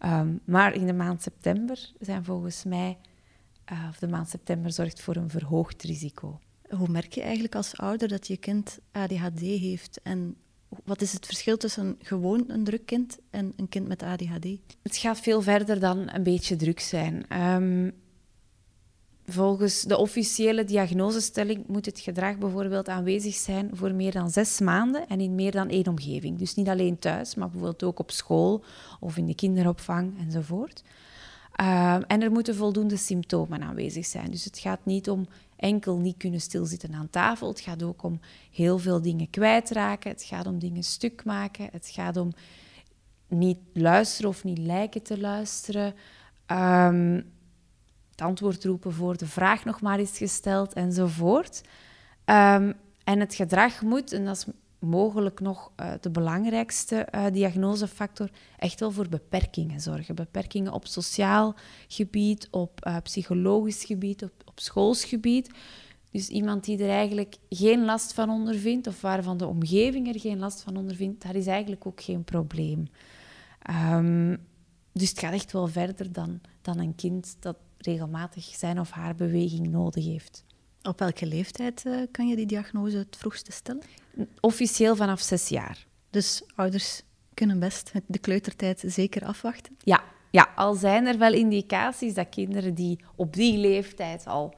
Um, 0.04 0.40
maar 0.44 0.74
in 0.74 0.86
de 0.86 0.92
maand 0.92 1.22
september 1.22 1.92
zijn 2.00 2.24
volgens 2.24 2.64
mij 2.64 2.98
uh, 3.72 3.86
of 3.88 3.98
de 3.98 4.08
maand 4.08 4.28
september 4.28 4.72
zorgt 4.72 5.00
voor 5.00 5.16
een 5.16 5.30
verhoogd 5.30 5.82
risico. 5.82 6.40
Hoe 6.68 6.88
merk 6.88 7.12
je 7.12 7.22
eigenlijk 7.22 7.54
als 7.54 7.76
ouder 7.76 8.08
dat 8.08 8.26
je 8.26 8.36
kind 8.36 8.78
ADHD 8.92 9.40
heeft 9.40 10.00
en 10.02 10.36
wat 10.84 11.00
is 11.00 11.12
het 11.12 11.26
verschil 11.26 11.56
tussen 11.56 11.96
gewoon 11.98 12.44
een 12.46 12.64
druk 12.64 12.86
kind 12.86 13.18
en 13.30 13.52
een 13.56 13.68
kind 13.68 13.88
met 13.88 14.02
ADHD? 14.02 14.46
Het 14.82 14.96
gaat 14.96 15.20
veel 15.20 15.42
verder 15.42 15.80
dan 15.80 16.14
een 16.14 16.22
beetje 16.22 16.56
druk 16.56 16.80
zijn. 16.80 17.42
Um, 17.42 17.92
volgens 19.26 19.82
de 19.82 19.96
officiële 19.96 20.64
diagnosestelling 20.64 21.66
moet 21.66 21.86
het 21.86 22.00
gedrag 22.00 22.38
bijvoorbeeld 22.38 22.88
aanwezig 22.88 23.34
zijn 23.34 23.70
voor 23.72 23.94
meer 23.94 24.12
dan 24.12 24.30
zes 24.30 24.60
maanden 24.60 25.08
en 25.08 25.20
in 25.20 25.34
meer 25.34 25.52
dan 25.52 25.68
één 25.68 25.86
omgeving. 25.86 26.38
Dus 26.38 26.54
niet 26.54 26.68
alleen 26.68 26.98
thuis, 26.98 27.34
maar 27.34 27.48
bijvoorbeeld 27.48 27.82
ook 27.82 27.98
op 27.98 28.10
school 28.10 28.64
of 29.00 29.16
in 29.16 29.26
de 29.26 29.34
kinderopvang 29.34 30.18
enzovoort. 30.18 30.82
Ehm, 31.54 32.02
en 32.06 32.22
er 32.22 32.30
moeten 32.30 32.54
voldoende 32.54 32.96
symptomen 32.96 33.62
aanwezig 33.62 34.06
zijn. 34.06 34.30
Dus 34.30 34.44
het 34.44 34.58
gaat 34.58 34.84
niet 34.84 35.10
om 35.10 35.26
enkel 35.56 35.98
niet 35.98 36.16
kunnen 36.16 36.40
stilzitten 36.40 36.94
aan 36.94 37.10
tafel. 37.10 37.48
Het 37.48 37.60
gaat 37.60 37.82
ook 37.82 38.02
om 38.02 38.20
heel 38.52 38.78
veel 38.78 39.02
dingen 39.02 39.30
kwijtraken. 39.30 40.10
Het 40.10 40.22
gaat 40.22 40.46
om 40.46 40.58
dingen 40.58 40.82
stuk 40.82 41.24
maken. 41.24 41.68
Het 41.72 41.88
gaat 41.92 42.16
om 42.16 42.32
niet 43.28 43.58
luisteren 43.72 44.30
of 44.30 44.44
niet 44.44 44.58
lijken 44.58 45.02
te 45.02 45.20
luisteren. 45.20 45.94
Um, 46.46 47.32
het 48.14 48.26
antwoord 48.26 48.64
roepen 48.64 48.92
voor 48.92 49.16
de 49.16 49.26
vraag 49.26 49.64
nog 49.64 49.80
maar 49.80 50.00
is 50.00 50.18
gesteld 50.18 50.72
enzovoort. 50.72 51.60
Um, 52.24 52.74
en 53.04 53.20
het 53.20 53.34
gedrag 53.34 53.82
moet, 53.82 54.12
en 54.12 54.24
dat 54.24 54.36
is 54.36 54.46
mogelijk 54.78 55.40
nog 55.40 55.72
uh, 55.80 55.92
de 56.00 56.10
belangrijkste 56.10 57.08
uh, 57.14 57.24
diagnosefactor, 57.32 58.30
echt 58.58 58.80
wel 58.80 58.90
voor 58.90 59.08
beperkingen 59.08 59.80
zorgen. 59.80 60.14
Beperkingen 60.14 60.72
op 60.72 60.86
sociaal 60.86 61.54
gebied, 61.88 62.48
op 62.50 62.86
uh, 62.86 62.96
psychologisch 63.02 63.84
gebied, 63.84 64.22
op, 64.22 64.32
op 64.44 64.60
schoolsgebied. 64.60 65.50
Dus 66.10 66.28
iemand 66.28 66.64
die 66.64 66.82
er 66.82 66.90
eigenlijk 66.90 67.36
geen 67.48 67.84
last 67.84 68.12
van 68.12 68.30
ondervindt, 68.30 68.86
of 68.86 69.00
waarvan 69.00 69.36
de 69.36 69.46
omgeving 69.46 70.08
er 70.08 70.20
geen 70.20 70.38
last 70.38 70.62
van 70.62 70.76
ondervindt, 70.76 71.22
daar 71.22 71.34
is 71.34 71.46
eigenlijk 71.46 71.86
ook 71.86 72.02
geen 72.02 72.24
probleem. 72.24 72.86
Um, 73.92 74.38
dus 74.92 75.08
het 75.08 75.18
gaat 75.18 75.32
echt 75.32 75.52
wel 75.52 75.66
verder 75.66 76.12
dan, 76.12 76.40
dan 76.62 76.78
een 76.78 76.94
kind 76.94 77.36
dat 77.40 77.56
regelmatig 77.86 78.44
zijn 78.44 78.80
of 78.80 78.90
haar 78.90 79.14
beweging 79.14 79.68
nodig 79.68 80.04
heeft. 80.04 80.44
Op 80.82 80.98
welke 80.98 81.26
leeftijd 81.26 81.84
uh, 81.86 82.02
kan 82.10 82.28
je 82.28 82.36
die 82.36 82.46
diagnose 82.46 82.96
het 82.96 83.16
vroegste 83.16 83.52
stellen? 83.52 83.82
Officieel 84.40 84.96
vanaf 84.96 85.20
zes 85.20 85.48
jaar. 85.48 85.86
Dus 86.10 86.42
ouders 86.54 87.02
kunnen 87.34 87.58
best 87.58 87.92
de 88.06 88.18
kleutertijd 88.18 88.82
zeker 88.86 89.24
afwachten? 89.24 89.76
Ja, 89.78 90.04
ja, 90.30 90.48
al 90.54 90.74
zijn 90.74 91.06
er 91.06 91.18
wel 91.18 91.32
indicaties 91.32 92.14
dat 92.14 92.28
kinderen 92.28 92.74
die 92.74 92.98
op 93.16 93.32
die 93.32 93.58
leeftijd 93.58 94.26
al 94.26 94.54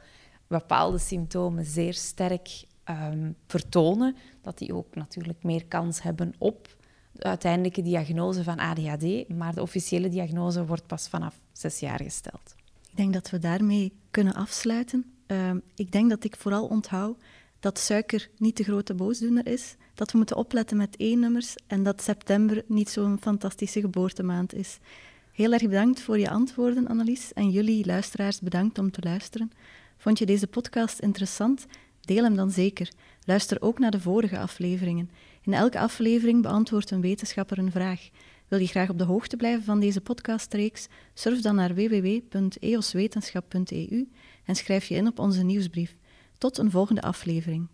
bepaalde 0.46 0.98
symptomen 0.98 1.64
zeer 1.64 1.94
sterk 1.94 2.64
um, 2.90 3.36
vertonen, 3.46 4.16
dat 4.42 4.58
die 4.58 4.74
ook 4.74 4.94
natuurlijk 4.94 5.42
meer 5.42 5.64
kans 5.66 6.02
hebben 6.02 6.34
op 6.38 6.76
de 7.12 7.22
uiteindelijke 7.22 7.82
diagnose 7.82 8.42
van 8.42 8.58
ADHD. 8.58 9.28
Maar 9.28 9.54
de 9.54 9.62
officiële 9.62 10.08
diagnose 10.08 10.66
wordt 10.66 10.86
pas 10.86 11.08
vanaf 11.08 11.34
zes 11.52 11.80
jaar 11.80 12.02
gesteld. 12.02 12.54
Ik 12.96 13.02
denk 13.02 13.14
dat 13.14 13.30
we 13.30 13.38
daarmee 13.38 13.92
kunnen 14.10 14.34
afsluiten. 14.34 15.04
Uh, 15.26 15.50
ik 15.74 15.92
denk 15.92 16.10
dat 16.10 16.24
ik 16.24 16.36
vooral 16.36 16.66
onthoud 16.66 17.18
dat 17.60 17.78
suiker 17.78 18.28
niet 18.36 18.56
de 18.56 18.62
grote 18.62 18.94
boosdoener 18.94 19.46
is, 19.46 19.76
dat 19.94 20.12
we 20.12 20.16
moeten 20.16 20.36
opletten 20.36 20.76
met 20.76 20.96
E-nummers 20.98 21.54
en 21.66 21.82
dat 21.82 22.02
september 22.02 22.64
niet 22.66 22.88
zo'n 22.88 23.18
fantastische 23.20 23.80
geboortemaand 23.80 24.54
is. 24.54 24.78
Heel 25.32 25.52
erg 25.52 25.62
bedankt 25.62 26.00
voor 26.00 26.18
je 26.18 26.30
antwoorden, 26.30 26.86
Annelies, 26.86 27.32
en 27.32 27.50
jullie 27.50 27.86
luisteraars 27.86 28.40
bedankt 28.40 28.78
om 28.78 28.90
te 28.90 29.02
luisteren. 29.02 29.52
Vond 29.96 30.18
je 30.18 30.26
deze 30.26 30.46
podcast 30.46 30.98
interessant? 30.98 31.66
Deel 32.00 32.22
hem 32.22 32.36
dan 32.36 32.50
zeker. 32.50 32.88
Luister 33.24 33.62
ook 33.62 33.78
naar 33.78 33.90
de 33.90 34.00
vorige 34.00 34.38
afleveringen. 34.38 35.10
In 35.42 35.54
elke 35.54 35.78
aflevering 35.78 36.42
beantwoordt 36.42 36.90
een 36.90 37.00
wetenschapper 37.00 37.58
een 37.58 37.72
vraag. 37.72 38.08
Wil 38.48 38.58
je 38.58 38.66
graag 38.66 38.88
op 38.88 38.98
de 38.98 39.04
hoogte 39.04 39.36
blijven 39.36 39.64
van 39.64 39.80
deze 39.80 40.00
podcastreeks? 40.00 40.86
Surf 41.14 41.40
dan 41.40 41.54
naar 41.54 41.74
www.eoswetenschap.eu 41.74 44.08
en 44.44 44.54
schrijf 44.54 44.86
je 44.86 44.94
in 44.94 45.06
op 45.06 45.18
onze 45.18 45.42
nieuwsbrief. 45.42 45.96
Tot 46.38 46.58
een 46.58 46.70
volgende 46.70 47.02
aflevering. 47.02 47.68